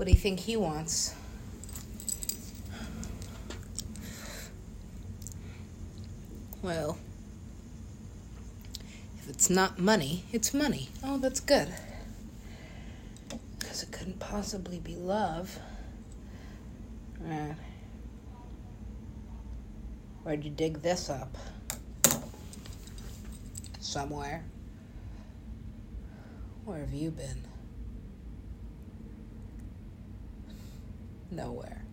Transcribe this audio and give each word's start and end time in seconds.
What 0.00 0.06
do 0.06 0.12
you 0.12 0.18
think 0.18 0.40
he 0.40 0.56
wants? 0.56 1.14
Well, 6.62 6.96
if 9.18 9.28
it's 9.28 9.50
not 9.50 9.78
money, 9.78 10.24
it's 10.32 10.54
money. 10.54 10.88
Oh, 11.04 11.18
that's 11.18 11.40
good. 11.40 11.68
Because 13.58 13.82
it 13.82 13.92
couldn't 13.92 14.18
possibly 14.18 14.78
be 14.78 14.96
love. 14.96 15.58
Right. 17.20 17.56
Where'd 20.22 20.42
you 20.42 20.50
dig 20.50 20.80
this 20.80 21.10
up? 21.10 21.36
Somewhere. 23.80 24.44
Where 26.64 26.78
have 26.78 26.94
you 26.94 27.10
been? 27.10 27.49
Nowhere. 31.30 31.84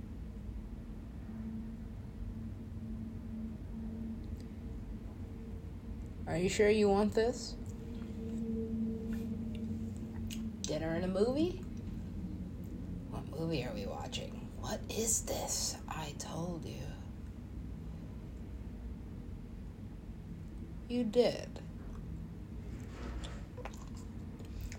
Are 6.27 6.35
you 6.37 6.49
sure 6.49 6.69
you 6.69 6.89
want 6.89 7.13
this? 7.13 7.55
Dinner 10.61 10.95
and 10.95 11.05
a 11.05 11.07
movie? 11.07 11.61
What 13.11 13.39
movie 13.39 13.63
are 13.63 13.73
we 13.73 13.85
watching? 13.85 14.47
What 14.59 14.81
is 14.89 15.21
this? 15.21 15.77
I 15.87 16.13
told 16.19 16.65
you. 16.65 16.83
You 20.89 21.03
did. 21.05 21.61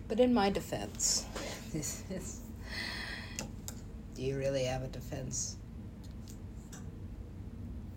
But 0.09 0.21
in 0.21 0.35
my 0.35 0.51
defense, 0.51 1.25
this 1.73 2.03
is. 2.11 2.41
Do 4.19 4.25
you 4.25 4.37
really 4.37 4.65
have 4.65 4.83
a 4.83 4.89
defense 4.89 5.55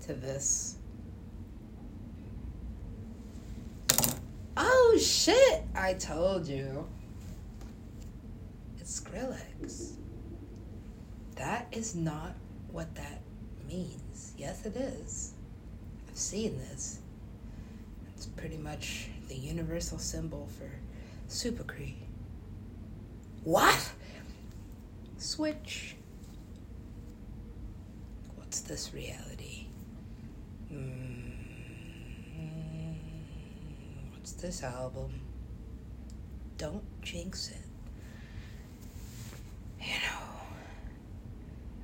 to 0.02 0.14
this? 0.14 0.76
Oh 4.56 5.00
shit! 5.02 5.64
I 5.74 5.96
told 5.96 6.46
you. 6.46 6.88
It's 8.80 9.02
Skrillex. 9.02 9.94
That 11.38 11.66
is 11.72 11.96
not 11.96 12.36
what 12.72 12.94
that 12.94 13.22
means. 13.68 14.34
Yes, 14.38 14.64
it 14.68 14.76
is. 14.76 15.34
I've 16.08 16.16
seen 16.16 16.56
this. 16.60 17.00
It's 18.16 18.28
pretty 18.28 18.58
much 18.58 19.08
the 19.28 19.36
universal 19.36 19.98
symbol 19.98 20.48
for 20.60 20.70
Supacree. 21.34 21.96
What? 23.44 23.92
Switch. 25.18 25.96
This 28.68 28.94
reality? 28.94 29.66
Mm, 30.72 31.34
what's 34.14 34.32
this 34.34 34.64
album? 34.64 35.20
Don't 36.58 36.84
jinx 37.02 37.50
it. 37.50 37.58
You 39.82 39.94
know, 39.94 40.24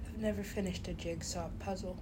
I've 0.05 0.17
never 0.17 0.43
finished 0.43 0.87
a 0.87 0.93
jigsaw 0.93 1.49
puzzle. 1.59 1.97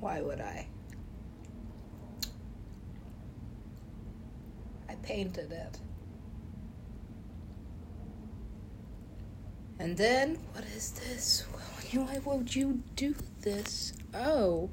Why 0.00 0.20
would 0.20 0.40
I? 0.40 0.66
I 4.88 4.94
painted 4.96 5.52
it. 5.52 5.78
And 9.80 9.96
then, 9.96 10.38
what 10.52 10.64
is 10.76 10.90
this? 10.90 11.44
Why 11.92 12.18
would 12.22 12.54
you 12.54 12.82
do 12.96 13.14
this? 13.40 13.94
Oh, 14.14 14.68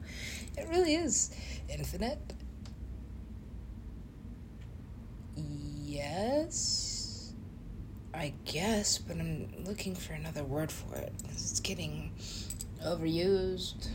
it 0.57 0.67
really 0.67 0.95
is 0.95 1.31
infinite. 1.69 2.19
Yes, 5.35 7.31
I 8.13 8.33
guess, 8.43 8.97
but 8.97 9.17
I'm 9.17 9.47
looking 9.63 9.95
for 9.95 10.11
another 10.11 10.43
word 10.43 10.71
for 10.73 10.95
it. 10.97 11.13
It's 11.29 11.61
getting 11.61 12.11
overused, 12.85 13.87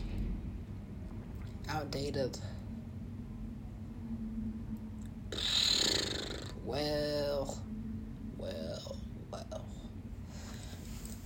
outdated. 1.69 2.39
Well, 6.65 7.61
well, 8.37 8.97
well. 9.31 9.65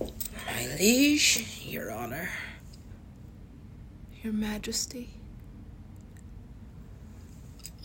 My 0.00 0.66
liege, 0.78 1.64
your 1.66 1.90
honor, 1.90 2.30
your 4.22 4.32
majesty. 4.32 5.10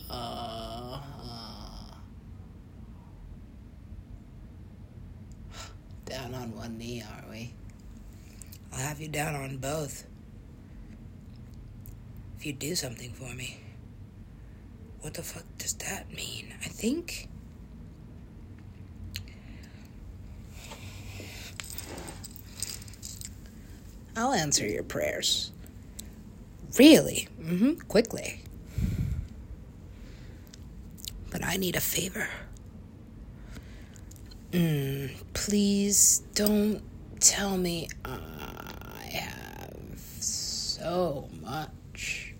Uh, 0.09 1.01
down 6.05 6.35
on 6.35 6.55
one 6.55 6.77
knee, 6.77 7.01
are 7.01 7.31
we? 7.31 7.51
I'll 8.71 8.79
have 8.79 9.01
you 9.01 9.07
down 9.07 9.33
on 9.35 9.57
both. 9.57 10.05
If 12.37 12.45
you 12.45 12.53
do 12.53 12.75
something 12.75 13.11
for 13.13 13.33
me. 13.33 13.59
What 15.01 15.15
the 15.15 15.23
fuck 15.23 15.45
does 15.57 15.73
that 15.75 16.13
mean? 16.13 16.53
I 16.63 16.67
think. 16.67 17.29
I'll 24.23 24.31
answer 24.31 24.65
your 24.65 24.83
prayers. 24.83 25.51
Really? 26.79 27.27
Mm 27.41 27.59
hmm. 27.59 27.73
Quickly. 27.89 28.41
But 31.29 31.43
I 31.43 31.57
need 31.57 31.75
a 31.75 31.81
favor. 31.81 32.29
Mm, 34.51 35.11
please 35.33 36.23
don't 36.35 36.81
tell 37.19 37.57
me 37.57 37.89
I 38.05 39.09
have 39.11 39.99
so 39.99 41.27
much 41.41 42.33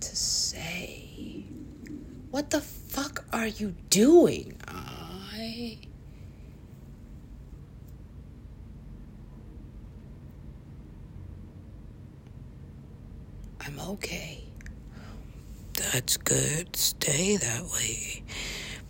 to 0.00 0.16
say. 0.16 1.44
What 2.30 2.50
the 2.50 2.60
fuck 2.60 3.24
are 3.32 3.46
you 3.46 3.74
doing? 3.88 4.58
I. 4.68 5.78
I'm 13.70 13.78
okay. 13.90 14.42
That's 15.92 16.18
good. 16.18 16.76
Stay 16.76 17.36
that 17.36 17.64
way. 17.72 18.22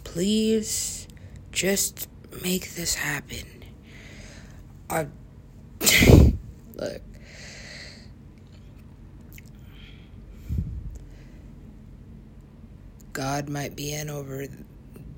Please 0.03 1.07
just 1.53 2.09
make 2.43 2.75
this 2.75 2.95
happen. 2.97 3.47
I. 4.89 5.07
Look. 6.75 7.03
God 13.13 13.49
might 13.49 13.77
be 13.77 13.93
in 13.93 14.11
over 14.11 14.47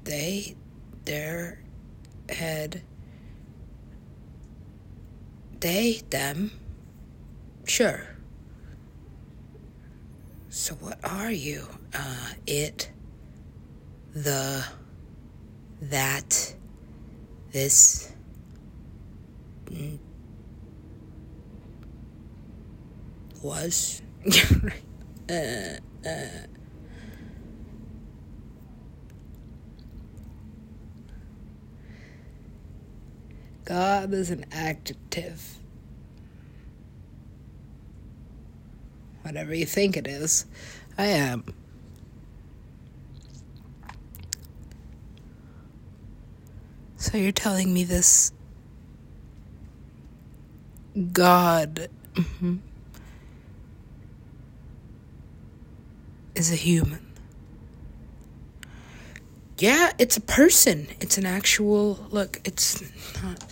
they, 0.05 0.57
their 1.05 1.63
head. 2.29 2.83
They, 5.61 6.03
them. 6.11 6.51
Sure. 7.65 8.12
So 10.55 10.75
what 10.75 10.99
are 11.03 11.33
you? 11.33 11.67
Uh, 11.95 12.29
it, 12.47 12.93
the, 14.13 14.63
that, 15.81 16.55
this. 17.53 18.13
mm, 19.65 19.99
Was. 23.43 24.03
uh, 25.31 25.33
uh. 26.07 26.27
God 33.65 34.13
is 34.13 34.29
an 34.29 34.45
adjective. 34.53 35.62
Whatever 39.23 39.55
you 39.55 39.67
think 39.67 39.97
it 39.97 40.07
is, 40.07 40.47
I 40.99 41.07
am. 41.07 41.45
So 46.97 47.19
you're 47.19 47.33
telling 47.33 47.73
me 47.75 47.85
this 47.85 48.33
God 51.13 51.89
mhm, 52.15 52.59
is 56.35 56.53
a 56.53 56.57
human? 56.57 57.01
Yeah, 59.59 59.93
it's 59.99 60.17
a 60.17 60.21
person. 60.21 60.89
It's 61.01 61.19
an 61.19 61.27
actual 61.27 62.07
look. 62.11 62.41
It's 62.45 62.83
not. 63.23 63.45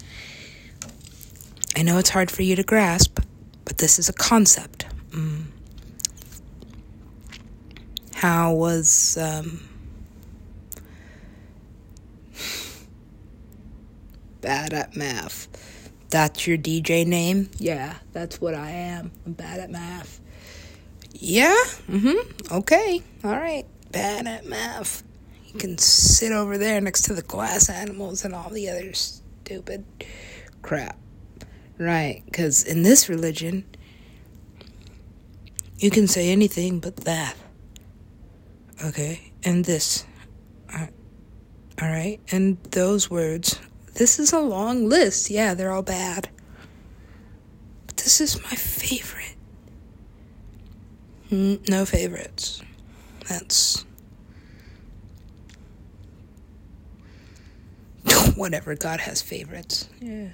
I 1.76 1.82
know 1.82 1.98
it's 1.98 2.10
hard 2.10 2.30
for 2.30 2.42
you 2.42 2.56
to 2.56 2.62
grasp, 2.62 3.20
but 3.64 3.78
this 3.78 3.98
is 3.98 4.08
a 4.08 4.12
concept. 4.12 4.86
Mm. 5.10 5.44
How 8.20 8.52
was 8.52 9.16
um, 9.16 9.66
bad 14.42 14.74
at 14.74 14.94
math? 14.94 15.48
That's 16.10 16.46
your 16.46 16.58
DJ 16.58 17.06
name? 17.06 17.48
Yeah, 17.56 17.94
that's 18.12 18.38
what 18.38 18.54
I 18.54 18.72
am. 18.72 19.10
I'm 19.24 19.32
bad 19.32 19.60
at 19.60 19.70
math. 19.70 20.20
Yeah? 21.14 21.56
Mm 21.88 22.00
hmm. 22.02 22.54
Okay. 22.56 23.02
All 23.24 23.30
right. 23.30 23.64
Bad 23.90 24.26
at 24.26 24.44
math. 24.44 25.02
You 25.46 25.58
can 25.58 25.78
sit 25.78 26.30
over 26.30 26.58
there 26.58 26.78
next 26.82 27.06
to 27.06 27.14
the 27.14 27.22
glass 27.22 27.70
animals 27.70 28.22
and 28.26 28.34
all 28.34 28.50
the 28.50 28.68
other 28.68 28.92
stupid 28.92 29.86
crap. 30.60 30.98
Right, 31.78 32.22
because 32.26 32.64
in 32.64 32.82
this 32.82 33.08
religion, 33.08 33.64
you 35.78 35.88
can 35.90 36.06
say 36.06 36.28
anything 36.28 36.80
but 36.80 36.96
that. 36.96 37.34
Okay, 38.82 39.32
and 39.44 39.64
this. 39.64 40.04
All 41.82 41.88
right, 41.88 42.20
and 42.30 42.58
those 42.72 43.10
words. 43.10 43.58
This 43.94 44.18
is 44.18 44.32
a 44.32 44.40
long 44.40 44.88
list. 44.88 45.30
Yeah, 45.30 45.54
they're 45.54 45.72
all 45.72 45.82
bad. 45.82 46.28
But 47.86 47.96
this 47.96 48.20
is 48.20 48.42
my 48.42 48.50
favorite. 48.50 49.36
Mm, 51.30 51.66
no 51.68 51.86
favorites. 51.86 52.62
That's 53.28 53.84
whatever. 58.36 58.74
God 58.74 59.00
has 59.00 59.22
favorites. 59.22 59.88
Yeah. 60.00 60.28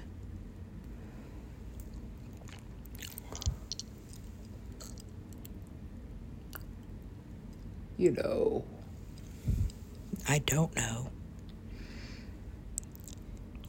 You 7.97 8.11
know. 8.11 8.63
I 10.27 10.39
don't 10.39 10.75
know. 10.75 11.09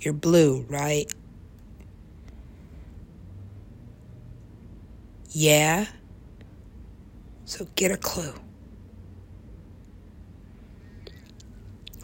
You're 0.00 0.14
blue, 0.14 0.64
right? 0.68 1.12
Yeah? 5.30 5.86
So 7.44 7.66
get 7.74 7.90
a 7.90 7.96
clue. 7.96 8.34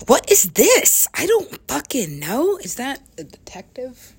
What 0.06 0.30
is 0.30 0.44
this? 0.50 1.08
I 1.14 1.26
don't 1.26 1.58
fucking 1.68 2.18
know. 2.18 2.58
Is 2.58 2.74
that 2.76 3.00
a 3.16 3.24
detective? 3.24 4.16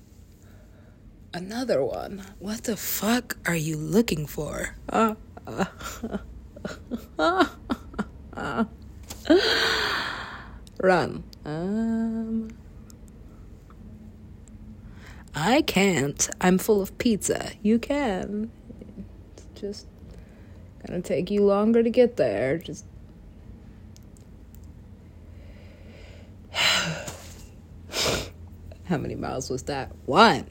Another 1.32 1.84
one. 1.84 2.22
What 2.38 2.64
the 2.64 2.76
fuck 2.76 3.36
are 3.46 3.56
you 3.56 3.76
looking 3.76 4.26
for? 4.26 4.76
Uh, 4.88 5.14
uh, 7.18 7.46
Run. 10.80 11.24
Um. 11.44 12.50
I 15.34 15.62
can't. 15.62 16.30
I'm 16.40 16.58
full 16.58 16.80
of 16.80 16.96
pizza. 16.98 17.52
You 17.62 17.78
can. 17.78 18.50
It's 19.32 19.60
just 19.60 19.86
gonna 20.86 21.00
take 21.00 21.30
you 21.30 21.44
longer 21.44 21.82
to 21.82 21.90
get 21.90 22.16
there. 22.16 22.58
Just 22.58 22.84
How 28.84 28.98
many 28.98 29.14
miles 29.14 29.50
was 29.50 29.64
that? 29.64 29.90
One. 30.06 30.46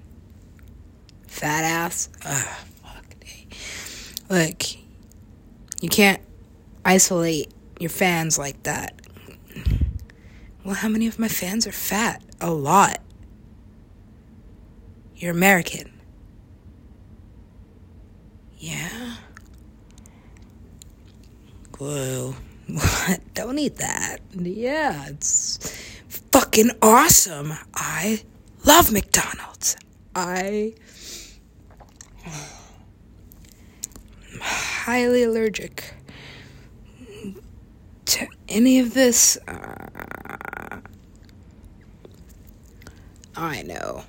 Fat 1.27 1.63
ass. 1.63 2.09
Ugh, 2.25 2.47
fuck. 2.83 3.05
Look, 4.29 4.63
you 5.81 5.89
can't 5.89 6.21
isolate 6.83 7.51
your 7.85 7.91
fans 7.91 8.39
like 8.39 8.63
that. 8.63 8.99
Well, 10.63 10.73
how 10.73 10.87
many 10.87 11.05
of 11.05 11.19
my 11.19 11.27
fans 11.27 11.67
are 11.67 11.71
fat? 11.71 12.23
A 12.41 12.49
lot. 12.49 12.97
You're 15.15 15.33
American. 15.33 15.93
Yeah. 18.57 19.17
Well, 21.79 22.35
don't 23.35 23.59
eat 23.59 23.75
that. 23.75 24.17
Yeah, 24.33 25.09
it's 25.09 25.59
fucking 26.31 26.71
awesome. 26.81 27.53
I 27.75 28.23
love 28.65 28.91
McDonald's. 28.91 29.77
I 30.15 30.73
am 32.25 32.31
highly 34.41 35.21
allergic 35.21 35.93
any 38.47 38.79
of 38.79 38.93
this. 38.93 39.37
Uh, 39.47 40.79
I 43.35 43.63
know. 43.63 44.03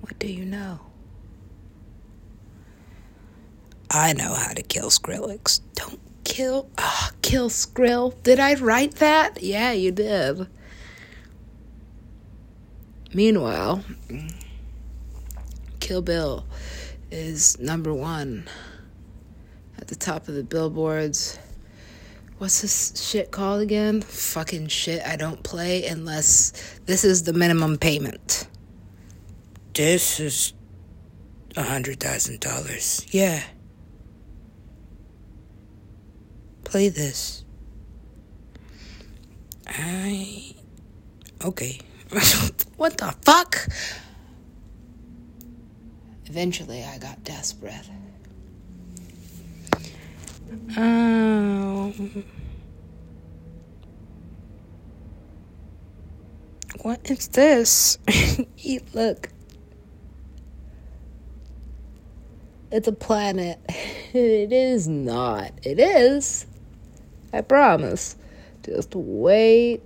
What 0.00 0.18
do 0.18 0.26
you 0.26 0.44
know? 0.44 0.80
I 3.90 4.12
know 4.14 4.34
how 4.34 4.52
to 4.52 4.62
kill 4.62 4.88
Skrillex. 4.88 5.60
Don't 5.74 6.00
kill. 6.24 6.68
Oh, 6.78 7.10
kill 7.22 7.50
Skrill. 7.50 8.14
Did 8.22 8.40
I 8.40 8.54
write 8.54 8.96
that? 8.96 9.42
Yeah, 9.42 9.72
you 9.72 9.90
did. 9.90 10.46
Meanwhile, 13.12 13.84
Kill 15.92 16.00
Bill 16.00 16.46
is 17.10 17.60
number 17.60 17.92
one 17.92 18.48
at 19.76 19.88
the 19.88 19.94
top 19.94 20.26
of 20.26 20.34
the 20.34 20.42
billboards. 20.42 21.38
What's 22.38 22.62
this 22.62 23.10
shit 23.10 23.30
called 23.30 23.60
again? 23.60 24.00
Fucking 24.00 24.68
shit 24.68 25.02
I 25.06 25.16
don't 25.16 25.42
play 25.42 25.84
unless 25.84 26.78
this 26.86 27.04
is 27.04 27.24
the 27.24 27.34
minimum 27.34 27.76
payment. 27.76 28.46
This 29.74 30.18
is 30.18 30.54
a 31.58 31.62
hundred 31.62 32.00
thousand 32.00 32.40
dollars. 32.40 33.06
Yeah. 33.10 33.42
Play 36.64 36.88
this. 36.88 37.44
I. 39.68 40.54
Okay. 41.44 41.80
what 42.78 42.96
the 42.96 43.14
fuck? 43.26 43.68
Eventually, 46.26 46.82
I 46.84 46.98
got 46.98 47.22
desperate. 47.24 47.88
Um, 50.76 52.24
what 56.82 57.10
is 57.10 57.28
this? 57.28 57.98
Eat, 58.56 58.94
look. 58.94 59.28
It's 62.70 62.88
a 62.88 62.92
planet. 62.92 63.58
It 64.14 64.52
is 64.52 64.86
not. 64.86 65.52
It 65.62 65.80
is. 65.80 66.44
I 67.32 67.40
promise. 67.40 68.14
Just 68.62 68.94
wait. 68.94 69.80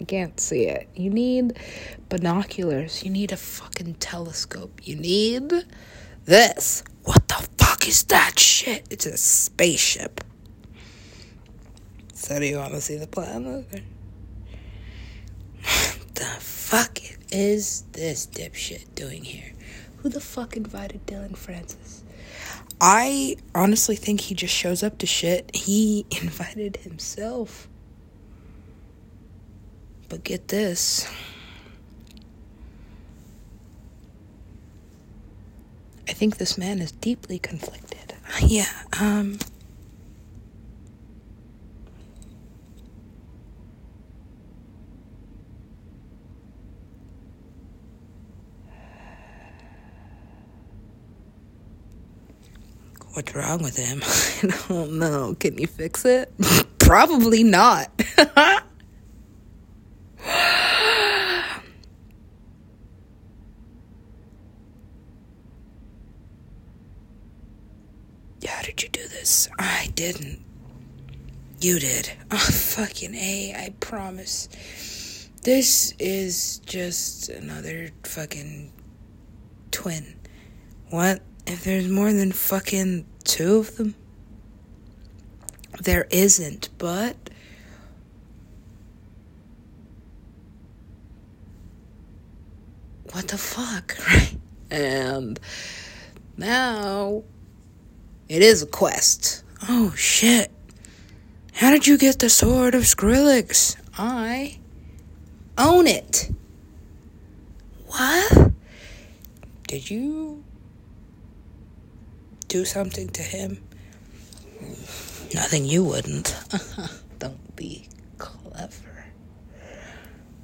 I 0.00 0.04
can't 0.04 0.38
see 0.38 0.64
it. 0.66 0.88
You 0.94 1.10
need 1.10 1.58
binoculars. 2.08 3.02
You 3.02 3.10
need 3.10 3.32
a 3.32 3.36
fucking 3.36 3.94
telescope. 3.94 4.80
You 4.84 4.96
need 4.96 5.52
this. 6.24 6.84
What 7.04 7.26
the 7.28 7.48
fuck 7.58 7.88
is 7.88 8.04
that 8.04 8.38
shit? 8.38 8.86
It's 8.90 9.06
a 9.06 9.16
spaceship. 9.16 10.22
So 12.14 12.38
do 12.38 12.46
you 12.46 12.58
want 12.58 12.74
to 12.74 12.80
see 12.80 12.96
the 12.96 13.06
planet? 13.06 13.66
What 15.62 16.14
the 16.14 16.24
fuck 16.24 16.98
is 17.30 17.84
this 17.92 18.26
dipshit 18.26 18.94
doing 18.94 19.24
here? 19.24 19.52
Who 19.98 20.08
the 20.08 20.20
fuck 20.20 20.56
invited 20.56 21.06
Dillon 21.06 21.34
Francis? 21.34 22.04
I 22.80 23.36
honestly 23.54 23.96
think 23.96 24.20
he 24.20 24.34
just 24.34 24.54
shows 24.54 24.82
up 24.82 24.98
to 24.98 25.06
shit. 25.06 25.54
He 25.54 26.06
invited 26.22 26.76
himself. 26.78 27.68
But 30.08 30.24
get 30.24 30.48
this. 30.48 31.06
I 36.08 36.12
think 36.12 36.38
this 36.38 36.56
man 36.56 36.80
is 36.80 36.92
deeply 36.92 37.38
conflicted. 37.38 37.94
Yeah, 38.46 38.66
um. 39.00 39.38
What's 53.14 53.34
wrong 53.34 53.62
with 53.62 53.76
him? 53.76 54.02
I 54.52 54.68
don't 54.68 54.98
know. 54.98 55.34
Can 55.40 55.58
you 55.58 55.66
fix 55.66 56.04
it? 56.04 56.32
Probably 56.78 57.42
not. 57.42 57.90
Didn't. 69.98 70.40
You 71.60 71.80
did. 71.80 72.12
Oh, 72.30 72.36
fucking 72.36 73.14
A, 73.16 73.54
I 73.56 73.74
promise. 73.80 74.48
This 75.42 75.92
is 75.98 76.58
just 76.58 77.30
another 77.30 77.90
fucking 78.04 78.70
twin. 79.72 80.14
What? 80.90 81.22
If 81.46 81.64
there's 81.64 81.88
more 81.88 82.12
than 82.12 82.30
fucking 82.30 83.06
two 83.24 83.56
of 83.56 83.76
them? 83.76 83.96
There 85.80 86.06
isn't, 86.10 86.68
but. 86.78 87.16
What 93.10 93.26
the 93.28 93.38
fuck, 93.38 93.96
right? 94.06 94.36
And 94.70 95.40
now 96.36 97.24
it 98.28 98.42
is 98.42 98.62
a 98.62 98.66
quest. 98.66 99.42
Oh 99.66 99.92
shit. 99.96 100.50
How 101.54 101.70
did 101.70 101.86
you 101.86 101.98
get 101.98 102.20
the 102.20 102.30
sword 102.30 102.74
of 102.74 102.82
Skrillex? 102.82 103.76
I 103.96 104.58
own 105.56 105.86
it. 105.86 106.30
What? 107.86 108.52
Did 109.66 109.90
you 109.90 110.44
do 112.46 112.64
something 112.64 113.08
to 113.08 113.22
him? 113.22 113.60
Nothing 115.34 115.64
you 115.64 115.84
wouldn't. 115.84 116.34
Don't 117.18 117.56
be 117.56 117.88
clever. 118.18 119.04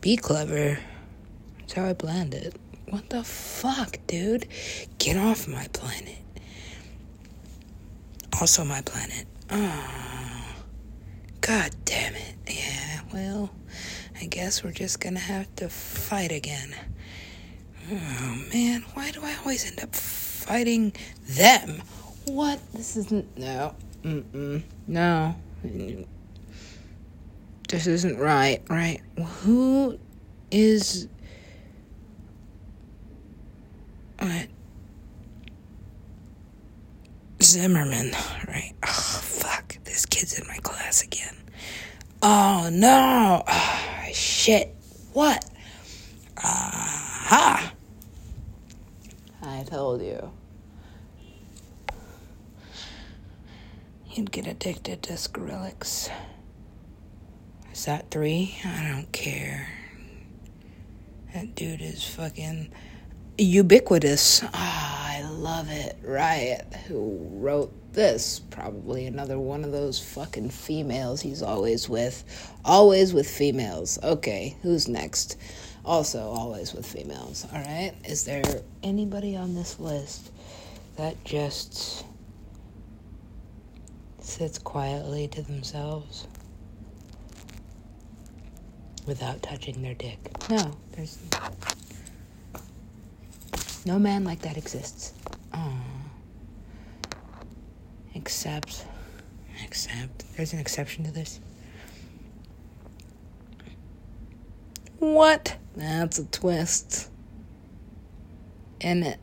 Be 0.00 0.16
clever. 0.16 0.78
That's 1.61 1.73
how 1.75 1.87
I 1.87 1.92
planned 1.92 2.35
it. 2.35 2.56
What 2.88 3.09
the 3.11 3.25
fuck, 3.25 3.99
dude? 4.06 4.47
Get 4.99 5.16
off 5.16 5.49
my 5.49 5.68
planet. 5.73 6.24
Also, 8.40 8.64
my 8.64 8.80
planet. 8.82 9.26
Oh, 9.50 10.54
God 11.40 11.74
damn 11.84 12.14
it. 12.14 12.34
Yeah, 12.48 13.00
well, 13.12 13.50
I 14.20 14.26
guess 14.26 14.64
we're 14.64 14.72
just 14.72 15.00
gonna 15.00 15.18
have 15.20 15.54
to 15.56 15.68
fight 15.68 16.32
again. 16.32 16.74
Oh 17.90 18.44
man, 18.52 18.82
why 18.94 19.10
do 19.10 19.20
I 19.22 19.36
always 19.40 19.66
end 19.66 19.80
up 19.80 19.94
fighting 19.94 20.92
them? 21.28 21.82
What? 22.24 22.58
This 22.72 22.96
isn't. 22.96 23.36
No. 23.36 23.74
Mm-mm. 24.02 24.62
No. 24.86 25.36
This 27.68 27.86
isn't 27.86 28.18
right, 28.18 28.62
right? 28.68 29.00
Who 29.18 29.98
is. 30.50 31.08
What? 34.18 34.48
Zimmerman, 37.44 38.12
right? 38.48 38.72
Oh, 38.82 39.20
fuck. 39.22 39.76
This 39.84 40.06
kid's 40.06 40.38
in 40.38 40.46
my 40.46 40.56
class 40.58 41.02
again. 41.02 41.36
Oh, 42.22 42.70
no. 42.72 43.42
Oh, 43.46 44.08
shit. 44.12 44.74
What? 45.12 45.44
Aha. 46.38 47.72
I 49.42 49.62
told 49.64 50.02
you. 50.02 50.30
You'd 54.10 54.30
get 54.32 54.46
addicted 54.46 55.02
to 55.04 55.12
Skrillex. 55.14 56.10
Is 57.72 57.84
that 57.84 58.10
three? 58.10 58.56
I 58.64 58.88
don't 58.90 59.12
care. 59.12 59.68
That 61.34 61.54
dude 61.54 61.82
is 61.82 62.04
fucking 62.04 62.72
ubiquitous. 63.38 64.42
Ah, 64.52 65.16
I 65.16 65.22
love 65.22 65.70
it. 65.70 65.98
Riot, 66.02 66.66
who 66.86 67.18
wrote 67.32 67.72
this, 67.92 68.40
probably 68.40 69.06
another 69.06 69.38
one 69.38 69.64
of 69.64 69.72
those 69.72 69.98
fucking 69.98 70.50
females 70.50 71.20
he's 71.20 71.42
always 71.42 71.88
with. 71.88 72.24
Always 72.64 73.14
with 73.14 73.28
females. 73.28 73.98
Okay, 74.02 74.56
who's 74.62 74.88
next? 74.88 75.36
Also, 75.84 76.20
always 76.20 76.72
with 76.72 76.86
females. 76.86 77.46
All 77.52 77.60
right. 77.60 77.92
Is 78.04 78.24
there 78.24 78.42
anybody 78.82 79.36
on 79.36 79.54
this 79.54 79.78
list 79.78 80.32
that 80.96 81.22
just 81.24 82.04
sits 84.20 84.58
quietly 84.58 85.28
to 85.28 85.42
themselves 85.42 86.26
without 89.06 89.42
touching 89.42 89.82
their 89.82 89.94
dick? 89.94 90.18
No, 90.48 90.74
there's 90.92 91.18
no 93.84 93.98
man 93.98 94.24
like 94.24 94.40
that 94.42 94.56
exists. 94.56 95.12
Oh. 95.52 95.72
Except, 98.14 98.86
except, 99.64 100.24
there's 100.36 100.52
an 100.52 100.58
exception 100.58 101.04
to 101.04 101.10
this. 101.10 101.40
What? 104.98 105.56
That's 105.76 106.18
a 106.18 106.24
twist. 106.24 107.10
In 108.80 109.02
it. 109.02 109.18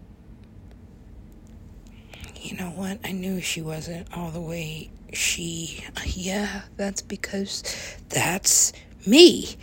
You 2.42 2.58
know 2.58 2.70
what? 2.72 3.00
I 3.04 3.12
knew 3.12 3.40
she 3.42 3.62
wasn't 3.62 4.08
all 4.16 4.32
the 4.32 4.42
way 4.42 4.90
she. 5.14 5.84
Yeah, 6.06 6.64
that's 6.76 7.02
because 7.02 7.64
that's 8.10 8.74
me. 9.06 9.56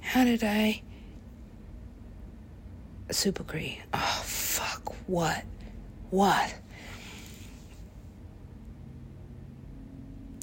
How 0.00 0.24
did 0.24 0.42
I. 0.42 0.82
Super 3.10 3.44
Cree. 3.44 3.80
Oh, 3.92 4.22
fuck. 4.24 4.94
What? 5.06 5.44
What? 6.10 6.54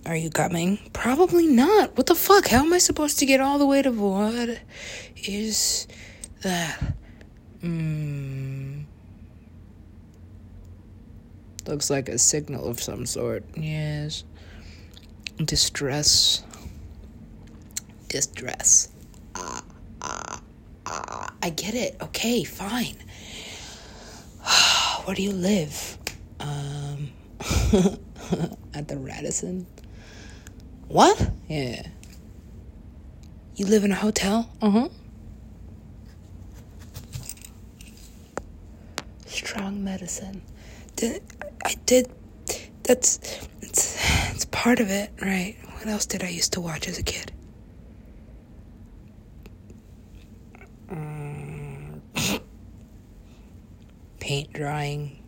Are 0.05 0.15
you 0.15 0.29
coming? 0.29 0.79
Probably 0.93 1.47
not. 1.47 1.97
What 1.97 2.05
the 2.05 2.15
fuck? 2.15 2.47
How 2.47 2.63
am 2.63 2.71
I 2.73 2.77
supposed 2.77 3.19
to 3.19 3.25
get 3.25 3.41
all 3.41 3.57
the 3.57 3.65
way 3.65 3.81
to 3.81 3.91
what 3.91 4.59
is 5.15 5.87
that? 6.43 6.81
Hmm. 7.61 8.83
Looks 11.65 11.89
like 11.89 12.07
a 12.07 12.17
signal 12.17 12.65
of 12.69 12.81
some 12.81 13.05
sort. 13.05 13.43
Yes. 13.57 14.23
Distress. 15.43 16.43
Distress. 18.07 18.89
I 21.47 21.49
get 21.51 21.75
it. 21.75 21.95
Okay, 22.01 22.43
fine. 22.43 22.97
Where 25.05 25.15
do 25.15 25.23
you 25.23 25.31
live? 25.31 25.97
Um, 26.41 27.11
at 28.73 28.89
the 28.89 28.97
Radisson. 28.97 29.65
What? 30.89 31.31
Yeah. 31.47 31.87
You 33.55 33.65
live 33.65 33.85
in 33.85 33.93
a 33.93 33.95
hotel? 33.95 34.49
Uh 34.61 34.71
huh. 34.71 34.89
Strong 39.25 39.85
medicine. 39.85 40.41
Did 40.97 41.23
I 41.63 41.75
did? 41.85 42.11
That's 42.83 43.47
it's 43.61 43.97
it's 44.33 44.43
part 44.51 44.81
of 44.81 44.89
it, 44.89 45.11
right? 45.21 45.55
What 45.75 45.87
else 45.87 46.05
did 46.05 46.25
I 46.25 46.27
used 46.27 46.51
to 46.53 46.59
watch 46.61 46.89
as 46.89 46.97
a 46.97 47.03
kid? 47.03 47.31
Um, 50.89 52.01
paint 54.37 54.53
drying, 54.53 55.23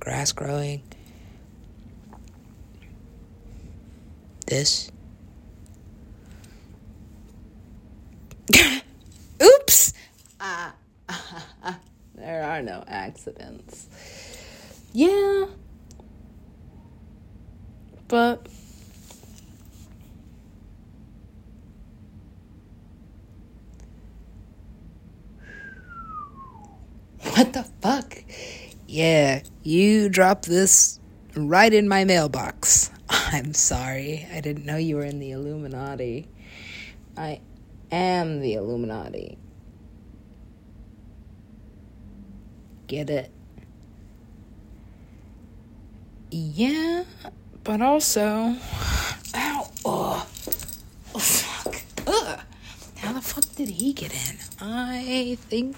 grass 0.00 0.32
growing. 0.32 0.82
This. 4.46 4.90
Oops! 9.42 9.92
There 12.14 12.42
are 12.42 12.62
no 12.62 12.82
accidents. 12.88 13.88
Yeah. 14.92 15.46
But. 18.08 18.48
What 27.20 27.52
the 27.52 27.64
fuck? 27.82 28.16
Yeah, 28.96 29.42
you 29.62 30.08
dropped 30.08 30.46
this 30.46 31.00
right 31.34 31.70
in 31.70 31.86
my 31.86 32.04
mailbox. 32.04 32.90
I'm 33.10 33.52
sorry. 33.52 34.26
I 34.32 34.40
didn't 34.40 34.64
know 34.64 34.78
you 34.78 34.96
were 34.96 35.04
in 35.04 35.18
the 35.18 35.32
Illuminati. 35.32 36.30
I 37.14 37.42
am 37.92 38.40
the 38.40 38.54
Illuminati. 38.54 39.36
Get 42.86 43.10
it? 43.10 43.30
Yeah, 46.30 47.04
but 47.64 47.82
also. 47.82 48.24
Ow! 49.34 49.70
Oh, 49.84 50.26
oh 51.14 51.18
fuck. 51.18 51.82
Ugh. 52.06 52.40
How 52.96 53.12
the 53.12 53.20
fuck 53.20 53.44
did 53.56 53.68
he 53.68 53.92
get 53.92 54.14
in? 54.14 54.38
I 54.58 55.36
think. 55.38 55.76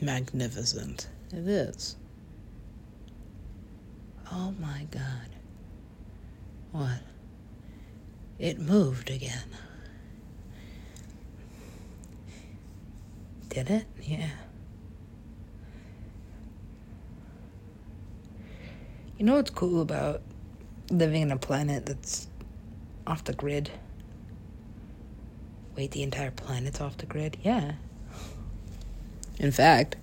Magnificent. 0.00 1.08
It 1.32 1.46
is. 1.46 1.96
Oh 4.32 4.54
my 4.60 4.86
god. 4.90 5.30
What? 6.72 7.00
It 8.38 8.60
moved 8.60 9.10
again. 9.10 9.48
Did 13.48 13.70
it? 13.70 13.86
Yeah. 14.02 14.30
You 19.16 19.24
know 19.24 19.34
what's 19.34 19.50
cool 19.50 19.80
about 19.80 20.22
living 20.90 21.22
in 21.22 21.32
a 21.32 21.36
planet 21.38 21.86
that's 21.86 22.28
off 23.06 23.24
the 23.24 23.32
grid? 23.32 23.70
Wait, 25.76 25.90
the 25.90 26.02
entire 26.02 26.30
planet's 26.30 26.80
off 26.80 26.96
the 26.98 27.06
grid? 27.06 27.36
Yeah. 27.42 27.72
In 29.38 29.52
fact, 29.52 29.96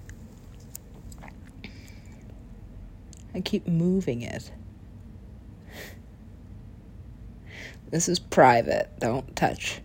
I 3.33 3.41
keep 3.41 3.67
moving 3.67 4.21
it. 4.21 4.51
This 7.91 8.07
is 8.07 8.17
private. 8.17 8.89
Don't 8.99 9.35
touch. 9.35 9.81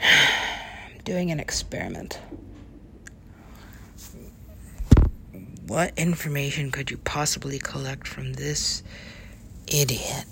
I'm 0.00 0.98
doing 1.04 1.30
an 1.30 1.40
experiment. 1.40 2.20
What 5.66 5.92
information 5.96 6.70
could 6.70 6.90
you 6.90 6.98
possibly 6.98 7.58
collect 7.58 8.06
from 8.06 8.34
this 8.34 8.82
idiot? 9.68 10.26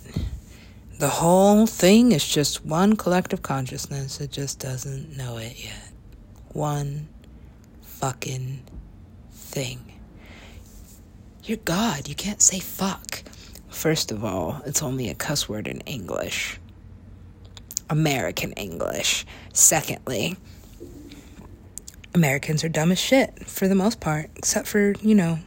The 0.98 1.08
whole 1.08 1.66
thing 1.66 2.12
is 2.12 2.28
just 2.28 2.64
one 2.64 2.94
collective 2.96 3.40
consciousness. 3.40 4.20
It 4.20 4.30
just 4.32 4.58
doesn't 4.58 5.16
know 5.16 5.38
it 5.38 5.64
yet. 5.64 5.92
One 6.52 7.08
fucking 8.00 8.62
thing. 9.30 9.78
You're 11.44 11.58
God. 11.58 12.08
You 12.08 12.14
can't 12.14 12.40
say 12.40 12.58
fuck. 12.58 13.22
First 13.68 14.10
of 14.10 14.24
all, 14.24 14.62
it's 14.64 14.82
only 14.82 15.10
a 15.10 15.14
cuss 15.14 15.50
word 15.50 15.68
in 15.68 15.80
English. 15.80 16.58
American 17.90 18.52
English. 18.52 19.26
Secondly, 19.52 20.38
Americans 22.14 22.64
are 22.64 22.70
dumb 22.70 22.90
as 22.90 22.98
shit 22.98 23.46
for 23.46 23.68
the 23.68 23.74
most 23.74 24.00
part, 24.00 24.30
except 24.34 24.66
for, 24.66 24.94
you 25.02 25.14
know, 25.14 25.38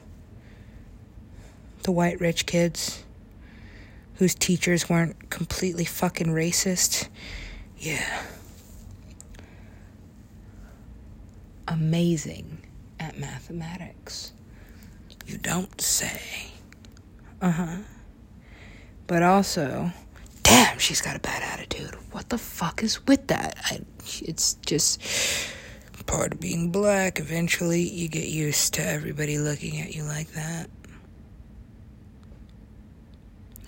the 1.81 1.91
white 1.91 2.19
rich 2.19 2.45
kids 2.45 3.03
whose 4.15 4.35
teachers 4.35 4.87
weren't 4.87 5.31
completely 5.31 5.85
fucking 5.85 6.27
racist. 6.27 7.07
Yeah. 7.79 8.21
Amazing 11.67 12.61
at 12.99 13.17
mathematics. 13.17 14.33
You 15.25 15.37
don't 15.37 15.79
say. 15.79 16.51
Uh 17.41 17.51
huh. 17.51 17.77
But 19.07 19.23
also, 19.23 19.91
damn, 20.43 20.79
she's 20.79 21.01
got 21.01 21.15
a 21.15 21.19
bad 21.19 21.43
attitude. 21.43 21.95
What 22.11 22.29
the 22.29 22.37
fuck 22.37 22.83
is 22.83 23.05
with 23.07 23.27
that? 23.27 23.57
I, 23.65 23.81
it's 24.21 24.55
just 24.65 25.01
part 26.05 26.33
of 26.33 26.39
being 26.39 26.69
black. 26.69 27.19
Eventually, 27.19 27.81
you 27.81 28.07
get 28.07 28.27
used 28.27 28.73
to 28.75 28.85
everybody 28.85 29.37
looking 29.37 29.79
at 29.81 29.95
you 29.95 30.03
like 30.03 30.29
that. 30.33 30.69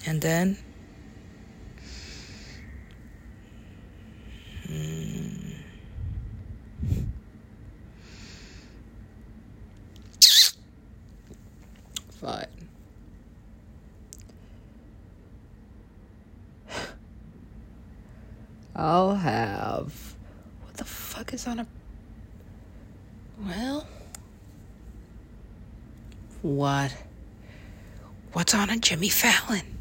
And 0.05 0.21
then. 0.21 0.57
Hmm. 4.67 5.31
Fine. 12.19 12.47
Have. 19.13 20.15
What 20.63 20.77
the 20.77 20.85
fuck 20.85 21.33
is 21.33 21.47
on 21.47 21.59
a. 21.59 21.67
Well. 23.45 23.87
What? 26.41 26.95
What's 28.33 28.53
on 28.53 28.69
a 28.69 28.77
Jimmy 28.77 29.09
Fallon? 29.09 29.77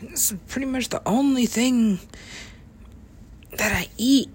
This 0.00 0.32
is 0.32 0.38
pretty 0.48 0.66
much 0.66 0.88
the 0.88 1.02
only 1.06 1.46
thing 1.46 1.98
that 3.56 3.72
I 3.72 3.88
eat. 3.96 4.30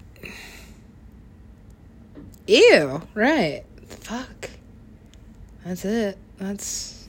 Ew, 2.46 3.02
right. 3.14 3.64
Fuck. 3.88 4.50
That's 5.64 5.84
it. 5.84 6.18
That's 6.38 7.08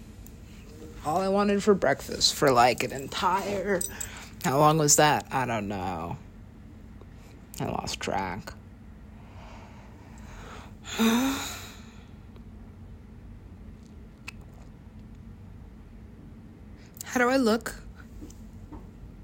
all 1.05 1.21
I 1.21 1.27
wanted 1.27 1.61
for 1.61 1.73
breakfast 1.73 2.35
for 2.35 2.51
like 2.51 2.83
an 2.83 2.91
entire. 2.91 3.81
How 4.43 4.59
long 4.59 4.77
was 4.77 4.95
that? 4.95 5.27
I 5.31 5.45
don't 5.45 5.67
know. 5.67 6.17
I 7.59 7.65
lost 7.65 7.99
track. 7.99 8.53
How 17.05 17.19
do 17.19 17.29
I 17.29 17.37
look? 17.37 17.75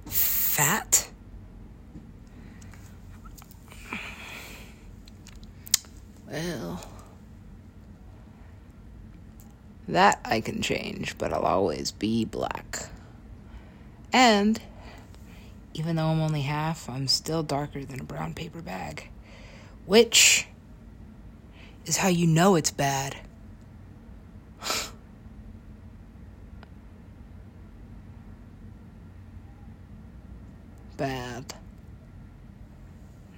Fat? 0.05 1.09
Well, 6.29 6.85
that 9.89 10.21
I 10.23 10.39
can 10.39 10.61
change, 10.61 11.17
but 11.17 11.33
I'll 11.33 11.41
always 11.41 11.91
be 11.91 12.23
black. 12.23 12.87
And 14.13 14.61
even 15.73 15.95
though 15.95 16.07
I'm 16.07 16.19
only 16.21 16.41
half, 16.41 16.89
I'm 16.89 17.07
still 17.07 17.43
darker 17.43 17.85
than 17.85 17.99
a 17.99 18.03
brown 18.03 18.33
paper 18.33 18.61
bag. 18.61 19.09
Which 19.85 20.47
is 21.85 21.97
how 21.97 22.09
you 22.09 22.27
know 22.27 22.55
it's 22.55 22.71
bad. 22.71 23.17
bad. 30.97 31.53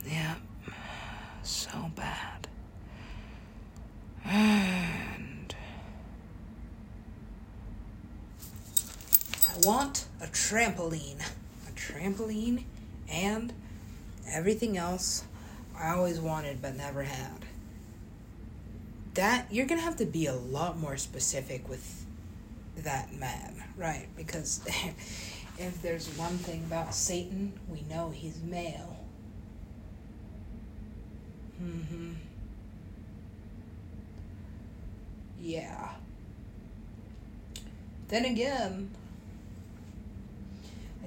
Yeah, 0.06 0.36
so 1.44 1.92
bad. 1.96 2.48
And 4.26 5.56
I 9.50 9.60
want 9.66 10.08
a 10.20 10.26
trampoline 10.28 11.22
trampoline, 11.88 12.64
and 13.10 13.54
everything 14.30 14.78
else 14.78 15.24
I 15.78 15.90
always 15.90 16.20
wanted 16.20 16.62
but 16.62 16.76
never 16.76 17.04
had. 17.04 17.46
That 19.16 19.48
you're 19.52 19.66
gonna 19.66 19.82
have 19.82 19.98
to 19.98 20.06
be 20.06 20.26
a 20.26 20.36
lot 20.36 20.78
more 20.78 20.98
specific 20.98 21.68
with 21.70 22.06
that 22.78 23.14
man, 23.14 23.64
right? 23.78 24.08
Because 24.16 24.62
if 25.58 25.82
there's 25.82 26.08
one 26.18 26.38
thing 26.38 26.64
about 26.66 26.96
Satan, 26.96 27.54
we 27.70 27.82
know 27.90 28.12
he's 28.14 28.42
male. 28.42 28.98
Mm-hmm. 31.62 32.14
Yeah. 35.40 35.90
Then 38.08 38.26
again, 38.26 38.92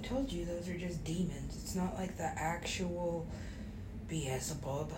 told 0.00 0.32
you 0.32 0.44
those 0.44 0.68
are 0.68 0.76
just 0.76 1.04
demons. 1.04 1.56
It's 1.62 1.74
not 1.74 1.94
like 1.94 2.16
the 2.16 2.30
actual 2.36 3.26
Beelzebub 4.08 4.92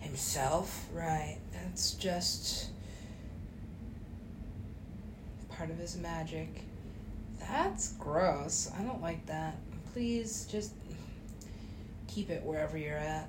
himself, 0.00 0.86
right? 0.92 1.38
That's 1.52 1.92
just 1.92 2.70
part 5.48 5.70
of 5.70 5.78
his 5.78 5.96
magic. 5.96 6.62
That's 7.40 7.92
gross. 7.94 8.70
I 8.78 8.82
don't 8.82 9.02
like 9.02 9.24
that. 9.26 9.56
Please 9.92 10.46
just 10.50 10.72
keep 12.06 12.30
it 12.30 12.42
wherever 12.42 12.78
you're 12.78 12.96
at. 12.96 13.28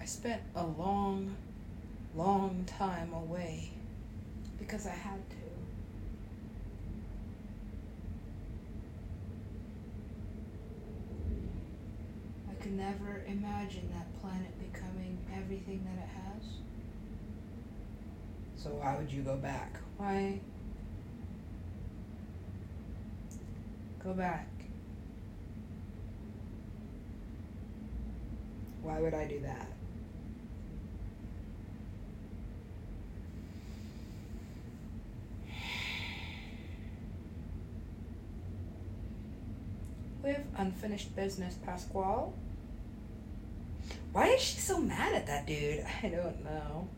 I 0.00 0.04
spent 0.04 0.40
a 0.54 0.64
long, 0.64 1.34
long 2.14 2.64
time 2.66 3.12
away 3.12 3.70
because 4.58 4.86
I 4.86 4.90
had 4.90 5.18
to. 5.30 5.45
Can 12.66 12.76
never 12.76 13.22
imagine 13.28 13.88
that 13.94 14.12
planet 14.20 14.50
becoming 14.58 15.16
everything 15.32 15.84
that 15.84 16.02
it 16.02 16.08
has. 16.08 16.42
So 18.56 18.70
why 18.70 18.96
would 18.96 19.12
you 19.12 19.22
go 19.22 19.36
back? 19.36 19.78
Why 19.96 20.40
go 24.02 24.14
back? 24.14 24.48
Why 28.82 29.00
would 29.00 29.14
I 29.14 29.28
do 29.28 29.38
that? 29.42 29.68
With 40.24 40.40
unfinished 40.56 41.14
business, 41.14 41.54
Pasquale. 41.64 42.32
Why 44.12 44.28
is 44.28 44.40
she 44.40 44.58
so 44.58 44.78
mad 44.78 45.14
at 45.14 45.26
that 45.26 45.46
dude? 45.46 45.84
I 46.02 46.08
don't 46.08 46.44
know. 46.44 46.88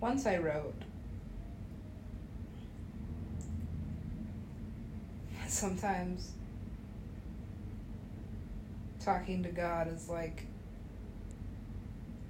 Once 0.00 0.26
I 0.26 0.36
wrote, 0.38 0.74
sometimes 5.48 6.32
talking 9.00 9.42
to 9.42 9.48
God 9.48 9.92
is 9.92 10.08
like 10.08 10.44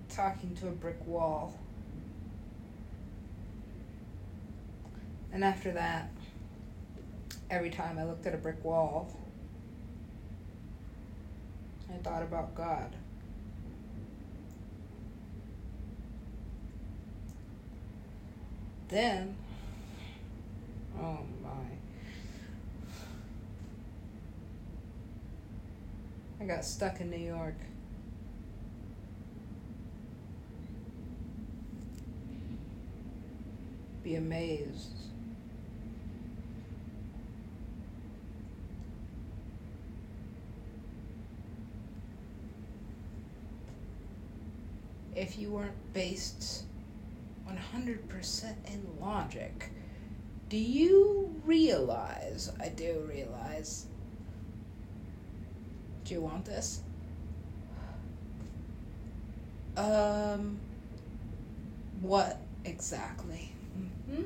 talking 0.08 0.54
to 0.56 0.68
a 0.68 0.72
brick 0.72 1.04
wall. 1.06 1.58
And 5.32 5.44
after 5.44 5.72
that, 5.72 6.10
every 7.50 7.70
time 7.70 7.98
I 7.98 8.04
looked 8.04 8.26
at 8.26 8.34
a 8.34 8.38
brick 8.38 8.64
wall, 8.64 9.14
I 11.92 11.96
thought 11.98 12.22
about 12.22 12.54
God. 12.54 12.94
Then, 18.88 19.36
oh 20.98 21.18
my. 21.42 21.50
I 26.40 26.44
got 26.44 26.64
stuck 26.64 27.00
in 27.00 27.10
New 27.10 27.16
York. 27.16 27.56
Be 34.04 34.14
amazed. 34.14 35.06
If 45.16 45.38
you 45.38 45.50
weren't 45.50 45.94
based 45.94 46.64
100% 47.48 48.44
in 48.72 48.86
logic, 49.00 49.70
do 50.48 50.58
you 50.58 51.34
realize? 51.44 52.52
I 52.60 52.68
do 52.68 53.04
realize 53.08 53.86
do 56.06 56.14
you 56.14 56.20
want 56.20 56.44
this? 56.44 56.82
Um, 59.76 60.58
what 62.00 62.40
exactly? 62.64 63.52
Mm-hmm. 63.76 64.22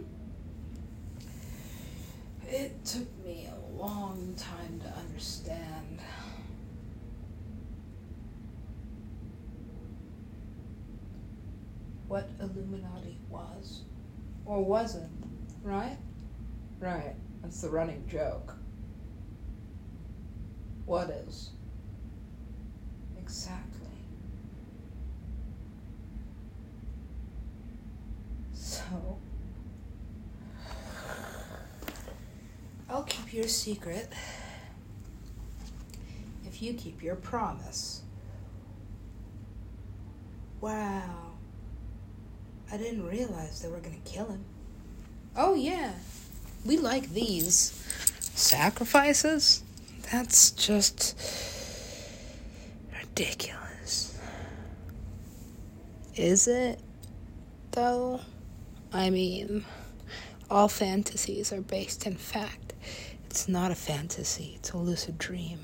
It 2.46 2.85
took 2.85 3.24
me 3.24 3.48
a 3.48 3.81
long 3.83 4.35
time 4.37 4.81
to 4.81 4.98
understand. 4.98 6.00
What 12.11 12.29
Illuminati 12.40 13.20
was. 13.29 13.83
Or 14.44 14.64
wasn't, 14.64 15.12
right? 15.62 15.96
Right. 16.81 17.14
That's 17.40 17.61
the 17.61 17.68
running 17.70 18.05
joke. 18.09 18.57
What 20.87 21.11
is? 21.11 21.51
Exactly. 23.16 23.87
So, 28.55 28.83
I'll 32.88 33.05
keep 33.05 33.33
your 33.33 33.46
secret 33.46 34.12
if 36.44 36.61
you 36.61 36.75
keep 36.75 37.05
your 37.05 37.14
promise. 37.14 38.03
Wow. 40.61 41.30
I 42.72 42.76
didn't 42.76 43.06
realize 43.06 43.61
they 43.61 43.68
were 43.68 43.80
to 43.80 43.90
kill 44.04 44.26
him. 44.26 44.44
Oh, 45.37 45.54
yeah. 45.54 45.92
We 46.64 46.76
like 46.76 47.12
these. 47.12 47.72
Sacrifices? 48.35 49.62
That's 50.12 50.50
just 50.52 51.16
ridiculous. 52.98 54.18
Is 56.14 56.48
it, 56.48 56.80
though? 57.72 58.20
I 58.92 59.11
mean, 59.11 59.64
all 60.50 60.68
fantasies 60.68 61.52
are 61.52 61.61
based 61.61 62.06
in 62.06 62.16
fact. 62.16 62.74
It's 63.26 63.48
not 63.48 63.70
a 63.70 63.76
fantasy, 63.76 64.54
it's 64.56 64.72
a 64.72 64.76
lucid 64.76 65.18
dream. 65.18 65.61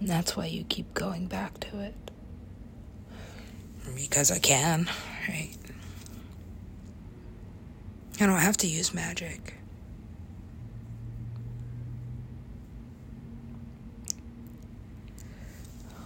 And 0.00 0.08
that's 0.08 0.36
why 0.36 0.46
you 0.46 0.64
keep 0.64 0.92
going 0.94 1.26
back 1.26 1.58
to 1.60 1.80
it. 1.80 1.94
Because 3.94 4.30
I 4.30 4.38
can, 4.38 4.88
right? 5.28 5.50
I 8.20 8.26
don't 8.26 8.38
have 8.38 8.56
to 8.58 8.66
use 8.66 8.94
magic. 8.94 9.54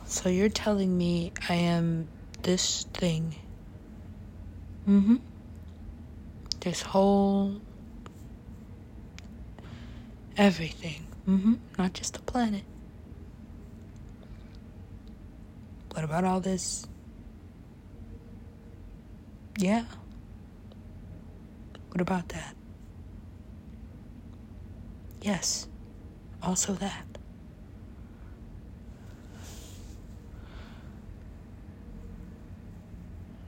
So 0.06 0.28
you're 0.28 0.48
telling 0.48 0.98
me 0.98 1.32
I 1.48 1.54
am 1.54 2.08
this 2.42 2.84
thing. 2.92 3.36
Mm 4.88 5.04
hmm. 5.04 5.16
This 6.58 6.82
whole. 6.82 7.60
Everything. 10.36 11.06
Mm 11.28 11.42
hmm. 11.42 11.54
Not 11.78 11.92
just 11.92 12.14
the 12.14 12.20
planet. 12.20 12.64
What 15.92 16.02
about 16.04 16.24
all 16.24 16.40
this? 16.40 16.86
Yeah. 19.58 19.84
What 21.90 22.00
about 22.00 22.28
that? 22.30 22.54
Yes. 25.22 25.66
Also 26.42 26.72
that. 26.74 27.06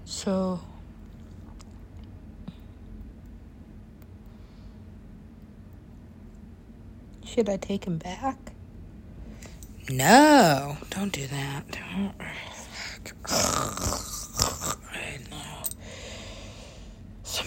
So 0.05 0.61
should 7.25 7.49
I 7.49 7.57
take 7.57 7.85
him 7.87 7.99
back? 7.99 8.39
No, 9.91 10.77
don't 10.91 11.13
do 11.13 11.27
that. 11.27 11.65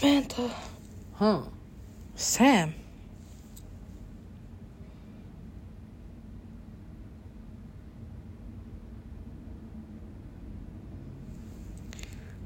Don't. 0.01 0.03
I 0.03 0.19
know. 0.19 0.21
Samantha. 0.21 0.55
Huh. 1.13 1.41
Sam. 2.15 2.73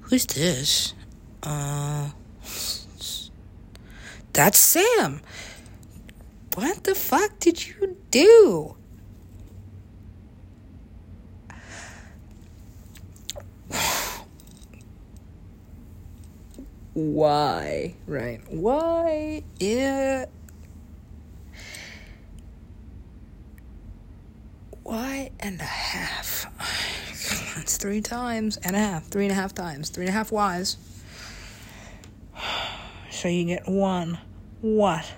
Who's 0.01 0.25
this? 0.25 0.95
Uh, 1.43 2.09
that's 4.33 4.57
Sam. 4.57 5.21
What 6.55 6.83
the 6.83 6.95
fuck 6.95 7.37
did 7.39 7.67
you 7.67 7.95
do? 8.09 8.75
Why? 16.93 17.95
Right. 18.07 18.41
Why? 18.49 19.43
Yeah. 19.59 20.25
Why 24.83 25.31
and 25.39 25.59
a 25.59 25.63
half? 25.63 26.45
That's 27.55 27.77
three 27.77 28.01
times 28.01 28.57
and 28.57 28.75
a 28.75 28.79
half. 28.79 29.05
Three 29.07 29.25
and 29.25 29.31
a 29.31 29.35
half 29.35 29.53
times. 29.53 29.89
Three 29.89 30.05
and 30.05 30.09
a 30.09 30.17
half 30.17 30.31
whys. 30.31 30.77
So 33.11 33.27
you 33.27 33.43
get 33.43 33.67
one. 33.67 34.17
What? 34.61 35.11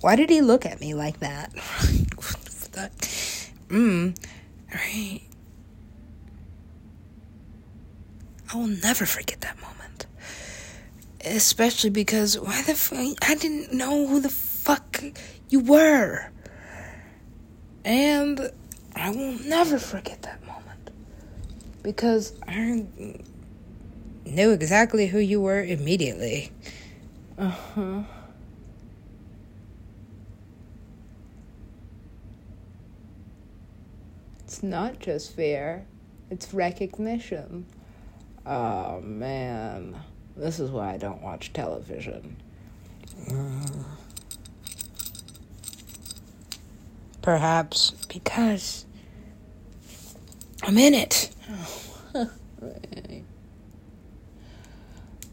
Why 0.00 0.16
did 0.16 0.28
he 0.28 0.40
look 0.40 0.66
at 0.66 0.80
me 0.80 0.94
like 0.94 1.20
that? 1.20 1.52
Mmm. 3.72 4.14
Right. 4.74 5.22
I 8.52 8.56
will 8.56 8.66
never 8.66 9.06
forget 9.06 9.40
that 9.40 9.58
moment. 9.62 10.06
Especially 11.24 11.88
because 11.88 12.38
why 12.38 12.60
the 12.62 12.74
fuck? 12.74 13.16
I 13.22 13.34
didn't 13.34 13.72
know 13.72 14.06
who 14.06 14.20
the 14.20 14.28
fuck 14.28 15.02
you 15.48 15.60
were. 15.60 16.30
And 17.82 18.50
I 18.94 19.08
will 19.08 19.38
never 19.46 19.78
forget 19.78 20.20
that 20.22 20.44
moment. 20.46 20.90
Because 21.82 22.34
I 22.46 22.84
knew 24.26 24.50
exactly 24.50 25.06
who 25.06 25.18
you 25.18 25.40
were 25.40 25.64
immediately. 25.64 26.52
Uh 27.38 27.48
huh. 27.48 28.02
It's 34.52 34.62
not 34.62 34.98
just 34.98 35.34
fear, 35.34 35.86
it's 36.28 36.52
recognition. 36.52 37.64
Oh 38.44 39.00
man, 39.00 39.96
this 40.36 40.60
is 40.60 40.70
why 40.70 40.92
I 40.92 40.98
don't 40.98 41.22
watch 41.22 41.54
television. 41.54 42.36
Perhaps 47.22 47.92
because 48.12 48.84
I'm 50.62 50.76
in 50.76 50.92
it. 50.92 51.30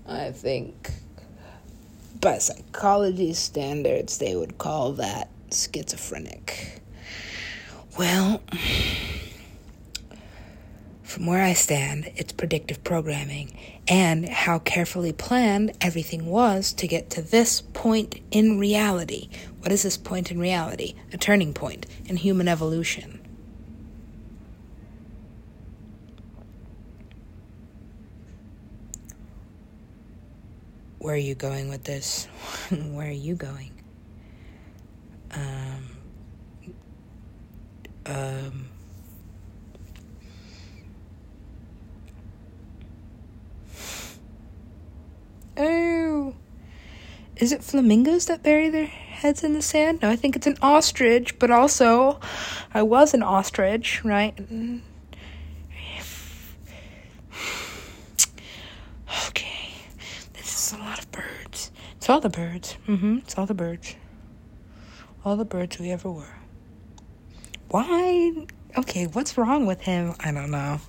I 0.08 0.32
think 0.32 0.92
by 2.22 2.38
psychology 2.38 3.34
standards, 3.34 4.18
they 4.18 4.38
would 4.38 4.58
call 4.58 4.94
that 4.94 5.28
schizophrenic. 5.52 6.80
Well, 7.98 8.42
from 11.20 11.26
where 11.26 11.44
I 11.44 11.52
stand, 11.52 12.10
it's 12.16 12.32
predictive 12.32 12.82
programming 12.82 13.52
and 13.90 14.30
how 14.30 14.58
carefully 14.58 15.12
planned 15.12 15.74
everything 15.82 16.28
was 16.28 16.72
to 16.72 16.88
get 16.88 17.10
to 17.10 17.22
this 17.22 17.60
point 17.60 18.22
in 18.32 18.58
reality. 18.58 19.28
What 19.60 19.74
is 19.74 19.84
this 19.84 19.98
point 19.98 20.32
in 20.32 20.40
reality? 20.40 20.96
A 21.12 21.18
turning 21.18 21.54
point 21.54 21.86
in 22.06 22.16
human 22.16 22.48
evolution. 22.48 23.20
Where 31.00 31.16
are 31.16 31.18
you 31.18 31.36
going 31.36 31.68
with 31.68 31.84
this? 31.84 32.28
Where 32.72 33.10
are 33.10 33.12
you 33.12 33.36
going? 33.36 33.74
Um, 35.32 35.90
um, 38.06 38.70
Oh. 45.60 46.34
Is 47.36 47.52
it 47.52 47.64
flamingos 47.64 48.26
that 48.28 48.42
bury 48.44 48.70
their 48.70 48.86
heads 48.86 49.44
in 49.44 49.54
the 49.54 49.62
sand? 49.62 50.02
No, 50.02 50.10
I 50.10 50.16
think 50.16 50.36
it's 50.36 50.48
an 50.48 50.58
ostrich, 50.62 51.38
but 51.38 51.52
also 51.52 52.20
I 52.74 52.82
was 52.82 53.14
an 53.14 53.22
ostrich, 53.24 54.04
right? 54.06 54.38
Okay. 59.28 59.72
This 60.34 60.72
is 60.72 60.74
a 60.74 60.78
lot 60.78 61.00
of 61.00 61.12
birds. 61.12 61.72
It's 61.98 62.10
all 62.10 62.22
the 62.22 62.30
birds. 62.30 62.78
Mm-hmm. 62.88 63.18
It's 63.20 63.38
all 63.38 63.46
the 63.46 63.54
birds. 63.54 63.96
All 65.26 65.36
the 65.36 65.46
birds 65.46 65.78
we 65.78 65.92
ever 65.92 66.10
were. 66.10 66.36
Why? 67.70 68.48
Okay, 68.78 69.08
what's 69.08 69.38
wrong 69.38 69.66
with 69.66 69.82
him? 69.82 70.16
I 70.20 70.32
don't 70.32 70.52
know. 70.52 70.80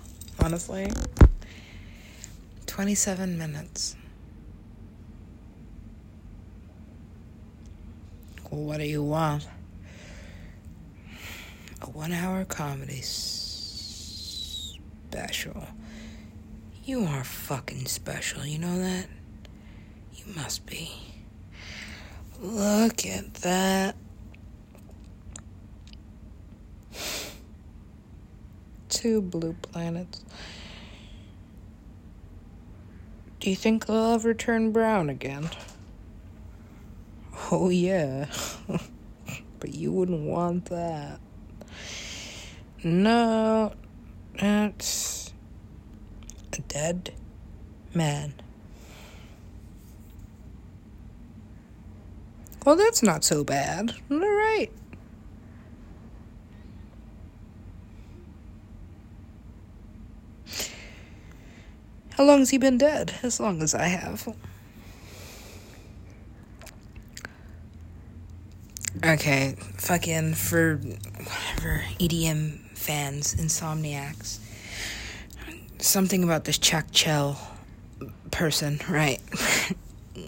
Honestly. 0.42 0.90
27 2.66 3.36
minutes. 3.36 3.96
What 8.50 8.78
do 8.78 8.84
you 8.84 9.02
want? 9.02 9.48
A 11.82 11.90
one 11.90 12.12
hour 12.12 12.44
comedy 12.44 13.00
special. 15.10 15.66
You 16.84 17.04
are 17.04 17.24
fucking 17.24 17.86
special, 17.86 18.44
you 18.44 18.58
know 18.58 18.78
that? 18.78 19.06
You 20.14 20.24
must 20.34 20.66
be. 20.66 20.90
Look 22.40 23.06
at 23.06 23.34
that. 23.34 23.96
Two 28.88 29.22
blue 29.22 29.54
planets. 29.62 30.24
Do 33.38 33.48
you 33.48 33.56
think 33.56 33.86
they'll 33.86 34.12
ever 34.14 34.34
turn 34.34 34.72
brown 34.72 35.08
again? 35.08 35.48
Oh, 37.52 37.68
yeah. 37.68 38.26
but 39.58 39.74
you 39.74 39.90
wouldn't 39.90 40.22
want 40.22 40.66
that. 40.66 41.18
No, 42.84 43.72
that's 44.38 45.32
a 46.52 46.60
dead 46.62 47.12
man. 47.92 48.34
Well, 52.64 52.76
that's 52.76 53.02
not 53.02 53.24
so 53.24 53.42
bad. 53.42 53.94
All 54.10 54.18
right. 54.18 54.70
How 62.10 62.24
long 62.24 62.40
has 62.40 62.50
he 62.50 62.58
been 62.58 62.78
dead? 62.78 63.14
As 63.22 63.40
long 63.40 63.62
as 63.62 63.74
I 63.74 63.86
have. 63.86 64.28
Okay, 69.02 69.56
fucking 69.78 70.34
for 70.34 70.76
whatever 70.76 71.84
EDM 71.98 72.58
fans, 72.76 73.34
insomniacs. 73.34 74.40
Something 75.78 76.22
about 76.22 76.44
this 76.44 76.58
Chuck 76.58 76.84
Chell 76.92 77.40
person, 78.30 78.78
right? 78.90 79.18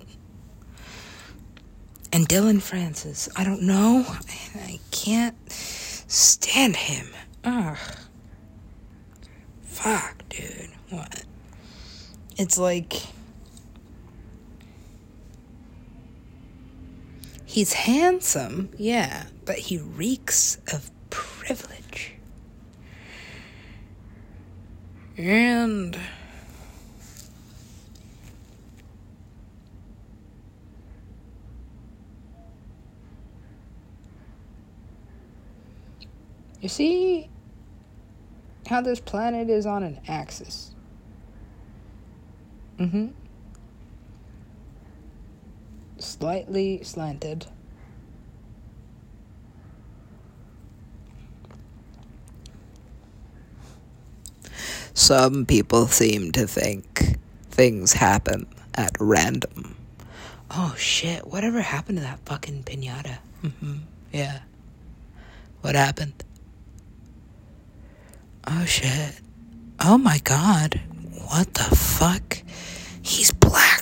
and 2.12 2.26
Dillon 2.26 2.60
Francis. 2.60 3.28
I 3.36 3.44
don't 3.44 3.60
know. 3.62 4.06
I 4.54 4.80
can't 4.90 5.36
stand 5.50 6.76
him. 6.76 7.08
Ugh. 7.44 7.76
Fuck, 9.64 10.22
dude. 10.30 10.70
What? 10.88 11.24
It's 12.38 12.56
like 12.56 12.94
He's 17.52 17.74
handsome, 17.74 18.70
yeah, 18.78 19.26
but 19.44 19.58
he 19.58 19.76
reeks 19.76 20.56
of 20.72 20.90
privilege. 21.10 22.14
And 25.18 25.98
you 36.62 36.70
see 36.70 37.28
how 38.66 38.80
this 38.80 38.98
planet 38.98 39.50
is 39.50 39.66
on 39.66 39.82
an 39.82 40.00
axis. 40.08 40.74
Mm-hmm. 42.78 43.08
Slightly 46.02 46.82
slanted. 46.82 47.46
Some 54.94 55.46
people 55.46 55.86
seem 55.86 56.32
to 56.32 56.46
think 56.46 57.18
things 57.50 57.94
happen 57.94 58.46
at 58.74 58.92
random. 59.00 59.76
Oh 60.50 60.74
shit, 60.76 61.26
whatever 61.26 61.60
happened 61.62 61.98
to 61.98 62.04
that 62.04 62.20
fucking 62.26 62.64
pinata? 62.64 63.18
Mm-hmm. 63.42 63.76
Yeah. 64.12 64.40
What 65.62 65.74
happened? 65.74 66.24
Oh 68.46 68.64
shit. 68.64 69.20
Oh 69.80 69.96
my 69.96 70.18
god. 70.18 70.80
What 71.28 71.54
the 71.54 71.74
fuck? 71.74 72.38
He's 73.00 73.32
black. 73.32 73.81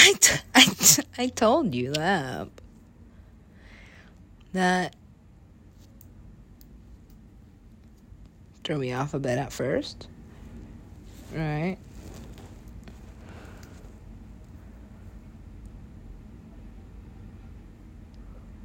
I, 0.02 0.14
t- 0.18 0.40
I, 0.54 0.64
t- 0.64 1.02
I 1.18 1.26
told 1.26 1.74
you 1.74 1.92
that. 1.92 2.48
That 4.54 4.96
threw 8.64 8.78
me 8.78 8.94
off 8.94 9.12
a 9.12 9.18
bit 9.18 9.36
at 9.36 9.52
first. 9.52 10.08
Right. 11.34 11.76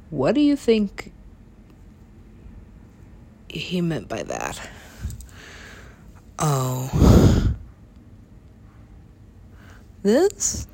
What 0.08 0.34
do 0.34 0.40
you 0.40 0.56
think 0.56 1.12
he 3.50 3.82
meant 3.82 4.08
by 4.08 4.22
that? 4.22 4.70
Oh. 6.38 7.52
This? 10.02 10.66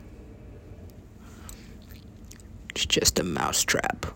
It's 2.75 2.87
just 2.87 3.19
a 3.19 3.23
mousetrap. 3.23 4.07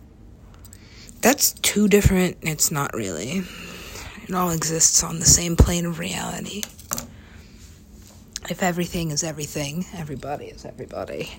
That's 1.21 1.53
too 1.53 1.88
different. 1.88 2.38
It's 2.40 2.71
not 2.71 2.95
really. 2.95 3.42
It 4.29 4.35
all 4.35 4.51
exists 4.51 5.05
on 5.05 5.19
the 5.19 5.27
same 5.27 5.57
plane 5.57 5.85
of 5.85 5.99
reality. 5.99 6.62
If 8.49 8.62
everything 8.62 9.11
is 9.11 9.23
everything, 9.23 9.85
everybody 9.95 10.47
is 10.47 10.64
everybody. 10.64 11.31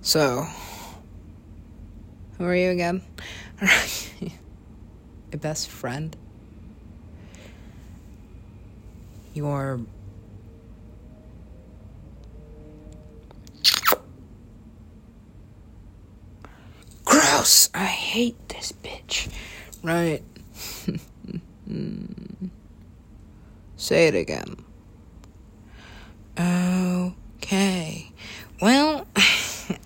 So, 0.00 0.46
who 2.38 2.44
are 2.44 2.54
you 2.54 2.70
again? 2.70 3.02
Your 4.20 5.40
best 5.40 5.68
friend? 5.68 6.16
Your 9.34 9.80
gross. 17.38 17.70
I 17.72 17.84
hate 17.84 18.48
this 18.48 18.72
bitch. 18.72 19.32
Right. 19.82 20.22
Say 23.76 24.08
it 24.08 24.14
again. 24.16 24.56
Okay. 26.36 28.10
Well, 28.60 29.06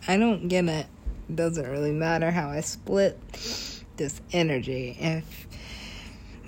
I 0.08 0.16
don't 0.16 0.48
get 0.48 0.64
it. 0.64 0.86
It 1.28 1.36
doesn't 1.36 1.68
really 1.68 1.92
matter 1.92 2.30
how 2.30 2.48
I 2.48 2.60
split 2.60 3.18
this 3.96 4.22
energy. 4.32 4.96
If 4.98 5.46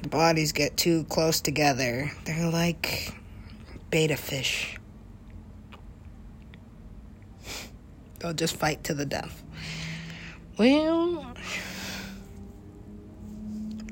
the 0.00 0.08
bodies 0.08 0.52
get 0.52 0.76
too 0.78 1.04
close 1.04 1.42
together, 1.42 2.10
they're 2.24 2.50
like 2.50 3.12
betta 3.90 4.16
fish. 4.16 4.78
They'll 8.20 8.32
just 8.32 8.56
fight 8.56 8.84
to 8.84 8.94
the 8.94 9.04
death. 9.04 9.43
Well, 10.56 11.34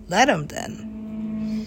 let 0.08 0.26
them 0.26 0.46
then. 0.46 1.66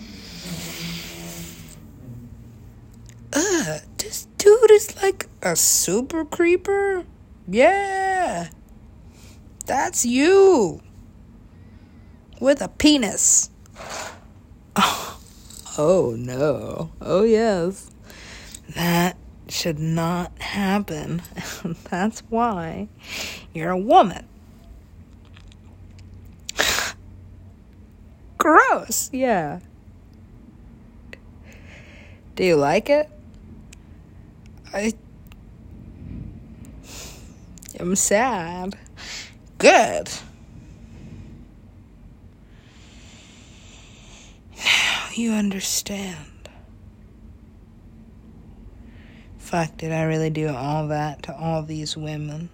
Ugh, 3.34 3.82
this 3.98 4.28
dude 4.38 4.72
is 4.72 4.96
like 5.02 5.28
a 5.42 5.56
super 5.56 6.24
creeper? 6.24 7.04
Yeah. 7.48 8.50
That's 9.66 10.06
you. 10.06 10.82
With 12.40 12.62
a 12.62 12.70
penis. 12.70 13.50
Oh 15.78 16.16
no. 16.18 16.92
Oh 17.02 17.24
yes. 17.24 17.92
That 18.76 19.18
should 19.50 19.78
not 19.78 20.32
happen. 20.42 21.22
That's 21.90 22.22
why 22.30 22.88
you're 23.54 23.72
a 23.72 23.78
woman. 23.78 24.26
Gross. 28.46 29.10
Yeah. 29.12 29.60
Do 32.36 32.44
you 32.44 32.56
like 32.58 32.92
it? 32.92 33.10
I 34.72 34.94
I'm 37.80 37.96
sad. 37.96 38.78
Good. 39.58 40.12
Now 44.56 45.08
you 45.16 45.32
understand. 45.32 46.50
Fuck, 49.40 49.76
did 49.78 49.92
I 49.92 50.04
really 50.04 50.30
do 50.30 50.50
all 50.50 50.90
that 50.90 51.24
to 51.24 51.36
all 51.36 51.64
these 51.64 51.98
women? 51.98 52.52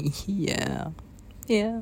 yeah. 0.26 0.88
Yeah. 1.46 1.80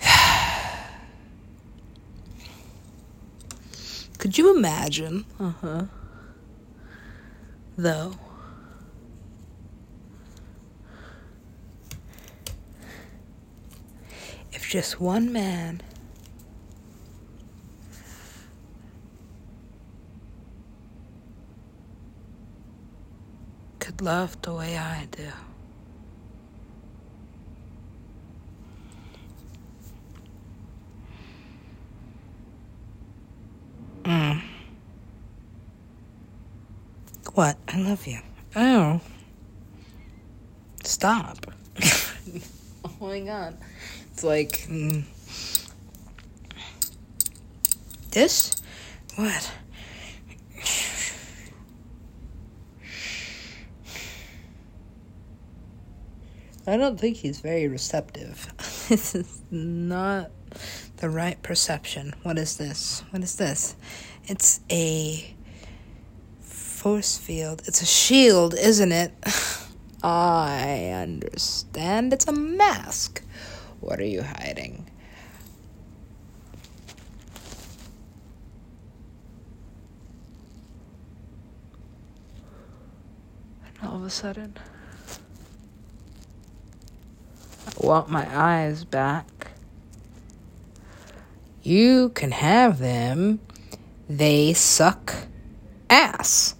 Could 4.18 4.38
you 4.38 4.56
imagine? 4.56 5.26
Uh 5.38 5.52
huh. 5.60 5.84
Though. 7.76 8.14
If 14.52 14.68
just 14.68 15.00
one 15.00 15.32
man 15.32 15.82
could 23.96 24.04
love 24.04 24.40
the 24.42 24.52
way 24.52 24.76
I 24.76 25.06
do. 25.10 25.28
Mm. 34.04 34.42
What? 37.34 37.56
I 37.68 37.78
love 37.78 38.06
you. 38.06 38.18
Oh. 38.56 39.00
Stop. 40.82 41.46
oh 42.84 42.90
my 43.00 43.20
god. 43.20 43.56
It's 44.12 44.24
like. 44.24 44.66
Mm. 44.68 45.04
This? 48.10 48.62
What? 49.16 49.50
I 56.66 56.78
don't 56.78 56.98
think 56.98 57.18
he's 57.18 57.40
very 57.40 57.68
receptive. 57.68 58.52
this 58.88 59.14
is 59.14 59.42
not 59.50 60.30
the 60.96 61.10
right 61.10 61.40
perception. 61.42 62.14
What 62.22 62.38
is 62.38 62.56
this? 62.56 63.04
What 63.10 63.22
is 63.22 63.36
this? 63.36 63.76
It's 64.24 64.60
a 64.70 65.34
force 66.40 67.18
field. 67.18 67.62
It's 67.66 67.82
a 67.82 67.86
shield, 67.86 68.54
isn't 68.54 68.92
it? 68.92 69.12
I 70.02 70.90
understand. 70.90 72.14
It's 72.14 72.26
a 72.28 72.32
mask. 72.32 73.22
What 73.80 74.00
are 74.00 74.06
you 74.06 74.22
hiding? 74.22 74.90
And 83.66 83.88
all 83.88 83.96
of 83.96 84.04
a 84.04 84.10
sudden 84.10 84.56
want 87.78 88.08
my 88.08 88.26
eyes 88.36 88.84
back. 88.84 89.52
You 91.62 92.10
can 92.10 92.30
have 92.30 92.78
them. 92.78 93.40
They 94.08 94.52
suck 94.52 95.14
ass. 95.88 96.54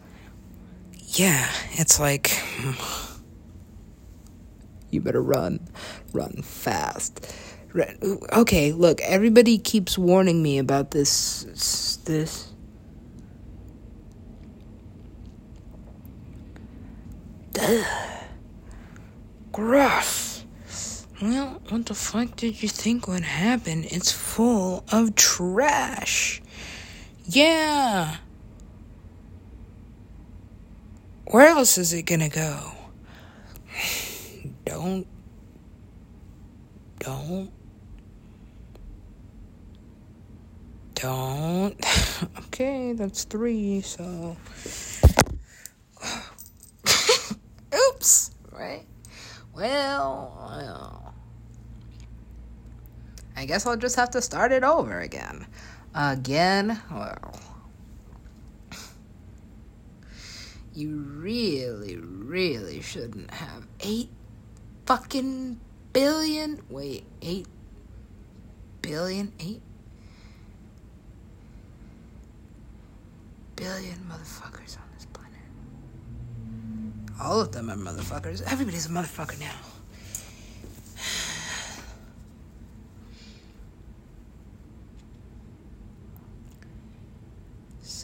Yeah, 1.08 1.48
it's 1.72 2.00
like. 2.00 2.42
You 4.90 5.00
better 5.00 5.22
run. 5.22 5.60
Run 6.12 6.42
fast. 6.42 7.34
Okay, 8.32 8.72
look, 8.72 9.00
everybody 9.02 9.58
keeps 9.58 9.98
warning 9.98 10.42
me 10.42 10.58
about 10.58 10.92
this. 10.92 11.98
This. 12.04 12.52
Ugh. 17.60 17.84
Gross. 19.52 20.33
Well, 21.22 21.62
what 21.68 21.86
the 21.86 21.94
fuck 21.94 22.36
did 22.36 22.62
you 22.62 22.68
think 22.68 23.06
would 23.06 23.22
happen? 23.22 23.84
It's 23.84 24.10
full 24.10 24.84
of 24.90 25.14
trash. 25.14 26.42
Yeah. 27.24 28.16
Where 31.26 31.48
else 31.48 31.78
is 31.78 31.92
it 31.92 32.02
gonna 32.02 32.28
go? 32.28 32.72
Don't. 34.64 35.06
Don't. 36.98 37.50
don't. 41.04 41.76
okay, 42.46 42.94
that's 42.94 43.24
three, 43.24 43.82
so. 43.82 44.36
Oops! 47.74 48.30
Right? 48.50 48.86
Well, 49.54 50.32
well. 50.40 51.03
I 53.36 53.46
guess 53.46 53.66
I'll 53.66 53.76
just 53.76 53.96
have 53.96 54.10
to 54.10 54.22
start 54.22 54.52
it 54.52 54.64
over 54.64 55.00
again. 55.00 55.46
Again? 55.94 56.80
Well. 56.90 57.40
You 60.74 60.96
really, 60.96 61.96
really 61.96 62.80
shouldn't 62.80 63.30
have 63.30 63.66
eight 63.80 64.10
fucking 64.86 65.60
billion. 65.92 66.60
Wait, 66.68 67.04
eight 67.22 67.46
billion? 68.82 69.32
Eight 69.38 69.62
billion 73.54 73.98
motherfuckers 74.10 74.76
on 74.76 74.88
this 74.96 75.06
planet. 75.12 75.38
All 77.20 77.40
of 77.40 77.52
them 77.52 77.70
are 77.70 77.76
motherfuckers. 77.76 78.42
Everybody's 78.42 78.86
a 78.86 78.88
motherfucker 78.88 79.38
now. 79.38 79.54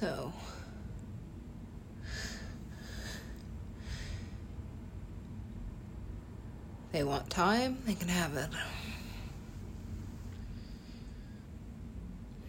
So. 0.00 0.32
They 6.90 7.04
want 7.04 7.28
time, 7.28 7.76
they 7.84 7.94
can 7.94 8.08
have 8.08 8.34
it. 8.34 8.48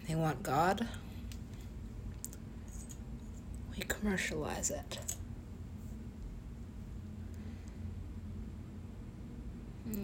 They 0.08 0.16
want 0.16 0.42
God, 0.42 0.88
we 3.76 3.84
commercialize 3.84 4.72
it. 4.72 4.98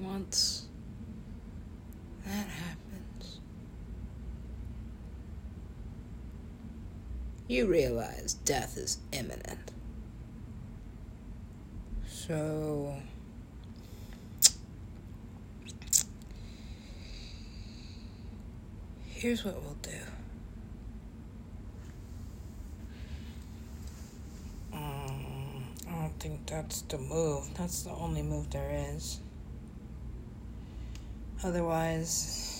Once 0.01 0.65
that 2.25 2.47
happens, 2.47 2.66
you 7.47 7.65
realize 7.67 8.33
death 8.33 8.77
is 8.77 8.97
imminent. 9.11 9.71
So. 12.05 12.95
Here's 19.09 19.43
what 19.43 19.59
we'll 19.63 19.73
do. 19.81 19.89
Um, 24.73 25.63
I 25.89 26.01
don't 26.01 26.19
think 26.19 26.45
that's 26.45 26.81
the 26.83 26.99
move. 26.99 27.49
That's 27.57 27.81
the 27.81 27.89
only 27.91 28.21
move 28.21 28.51
there 28.51 28.93
is. 28.93 29.19
Otherwise, 31.43 32.56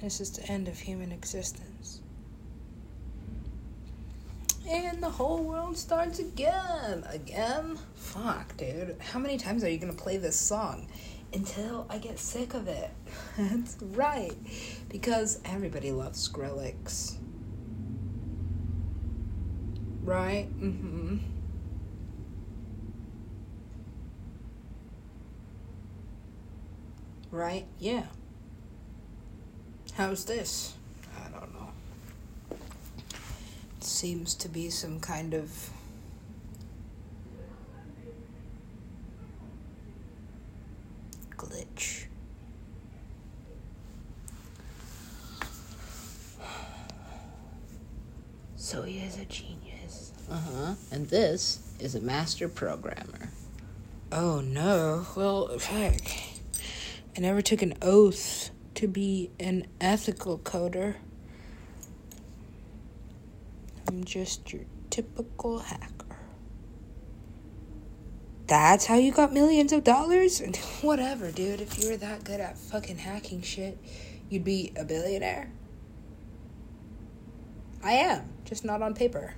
this 0.00 0.20
is 0.20 0.30
the 0.30 0.46
end 0.50 0.68
of 0.68 0.78
human 0.78 1.12
existence. 1.12 2.00
And 4.68 5.02
the 5.02 5.10
whole 5.10 5.42
world 5.42 5.76
starts 5.76 6.18
again. 6.18 7.04
Again? 7.08 7.78
Fuck, 7.94 8.56
dude. 8.56 8.96
How 9.00 9.18
many 9.18 9.38
times 9.38 9.64
are 9.64 9.70
you 9.70 9.78
gonna 9.78 9.92
play 9.92 10.16
this 10.16 10.38
song? 10.38 10.86
until 11.32 11.86
I 11.88 11.98
get 11.98 12.18
sick 12.18 12.54
of 12.54 12.68
it. 12.68 12.90
That's 13.38 13.76
right. 13.80 14.36
Because 14.88 15.40
everybody 15.44 15.92
loves 15.92 16.28
Skrillex. 16.28 17.16
Right? 20.02 20.48
Mm-hmm. 20.60 21.18
Right? 27.30 27.66
Yeah. 27.78 28.06
How's 30.00 30.24
this? 30.24 30.72
I 31.14 31.28
don't 31.28 31.52
know. 31.52 31.68
It 33.76 33.84
seems 33.84 34.34
to 34.36 34.48
be 34.48 34.70
some 34.70 34.98
kind 34.98 35.34
of 35.34 35.68
glitch. 41.36 42.06
So 48.56 48.80
he 48.80 49.00
is 49.00 49.18
a 49.18 49.26
genius. 49.26 50.12
Uh 50.30 50.40
huh. 50.40 50.74
And 50.90 51.10
this 51.10 51.74
is 51.78 51.94
a 51.94 52.00
master 52.00 52.48
programmer. 52.48 53.28
Oh 54.10 54.40
no. 54.40 55.04
Well, 55.14 55.58
heck. 55.58 56.10
I 57.14 57.20
never 57.20 57.42
took 57.42 57.60
an 57.60 57.74
oath 57.82 58.50
to 58.80 58.88
be 58.88 59.30
an 59.38 59.66
ethical 59.78 60.38
coder. 60.38 60.94
I'm 63.86 64.04
just 64.04 64.54
your 64.54 64.62
typical 64.88 65.58
hacker. 65.58 66.16
That's 68.46 68.86
how 68.86 68.96
you 68.96 69.12
got 69.12 69.34
millions 69.34 69.74
of 69.74 69.84
dollars? 69.84 70.40
Whatever, 70.80 71.30
dude. 71.30 71.60
If 71.60 71.78
you 71.78 71.90
were 71.90 71.98
that 71.98 72.24
good 72.24 72.40
at 72.40 72.56
fucking 72.56 72.96
hacking 72.96 73.42
shit, 73.42 73.76
you'd 74.30 74.44
be 74.44 74.72
a 74.76 74.84
billionaire. 74.84 75.52
I 77.84 77.92
am, 77.92 78.30
just 78.46 78.64
not 78.64 78.80
on 78.80 78.94
paper. 78.94 79.34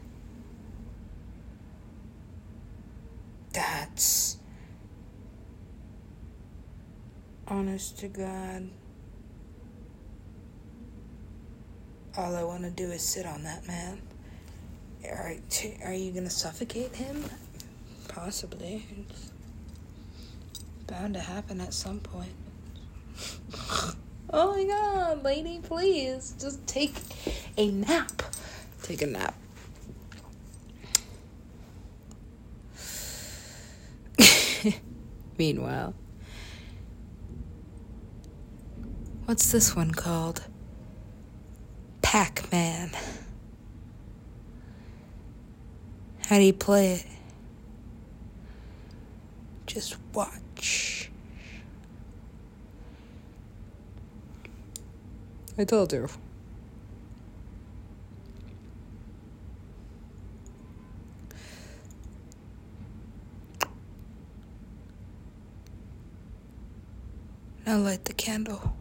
That's. 3.53 4.37
Honest 7.49 7.99
to 7.99 8.07
God. 8.07 8.71
All 12.15 12.37
I 12.37 12.43
want 12.43 12.63
to 12.65 12.71
do 12.71 12.91
is 12.91 13.03
sit 13.03 13.25
on 13.25 13.43
that 13.45 13.67
man. 13.67 14.03
Are, 15.09 15.33
are 15.85 15.95
you 15.95 16.13
going 16.13 16.25
to 16.25 16.31
suffocate 16.31 16.95
him? 16.95 17.25
Possibly. 18.07 18.85
It's 19.09 19.33
bound 20.87 21.15
to 21.15 21.21
happen 21.21 21.63
at 21.63 21.73
some 21.73 22.01
point. 22.01 22.35
oh 24.31 24.57
my 24.57 24.65
god, 24.65 25.25
lady, 25.25 25.61
please. 25.63 26.35
Just 26.39 26.67
take 26.67 26.95
a 27.57 27.71
nap. 27.71 28.23
Take 28.83 29.01
a 29.01 29.07
nap. 29.07 29.35
Meanwhile, 35.39 35.95
what's 39.25 39.51
this 39.51 39.75
one 39.75 39.93
called? 39.93 40.45
Pac 42.13 42.53
Man. 42.53 42.91
How 46.27 46.37
do 46.37 46.43
you 46.43 46.53
play 46.53 46.93
it? 46.97 47.07
Just 49.65 49.97
watch. 50.13 51.11
I 55.57 55.65
told 55.65 55.95
you. 55.95 56.07
Now 67.65 67.79
light 67.79 68.05
the 68.05 68.13
candle. 68.13 68.77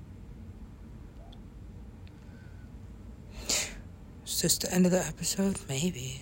This 4.42 4.58
the 4.58 4.74
end 4.74 4.88
of 4.88 4.92
the 4.92 5.06
episode? 5.06 5.60
Maybe. 5.70 6.20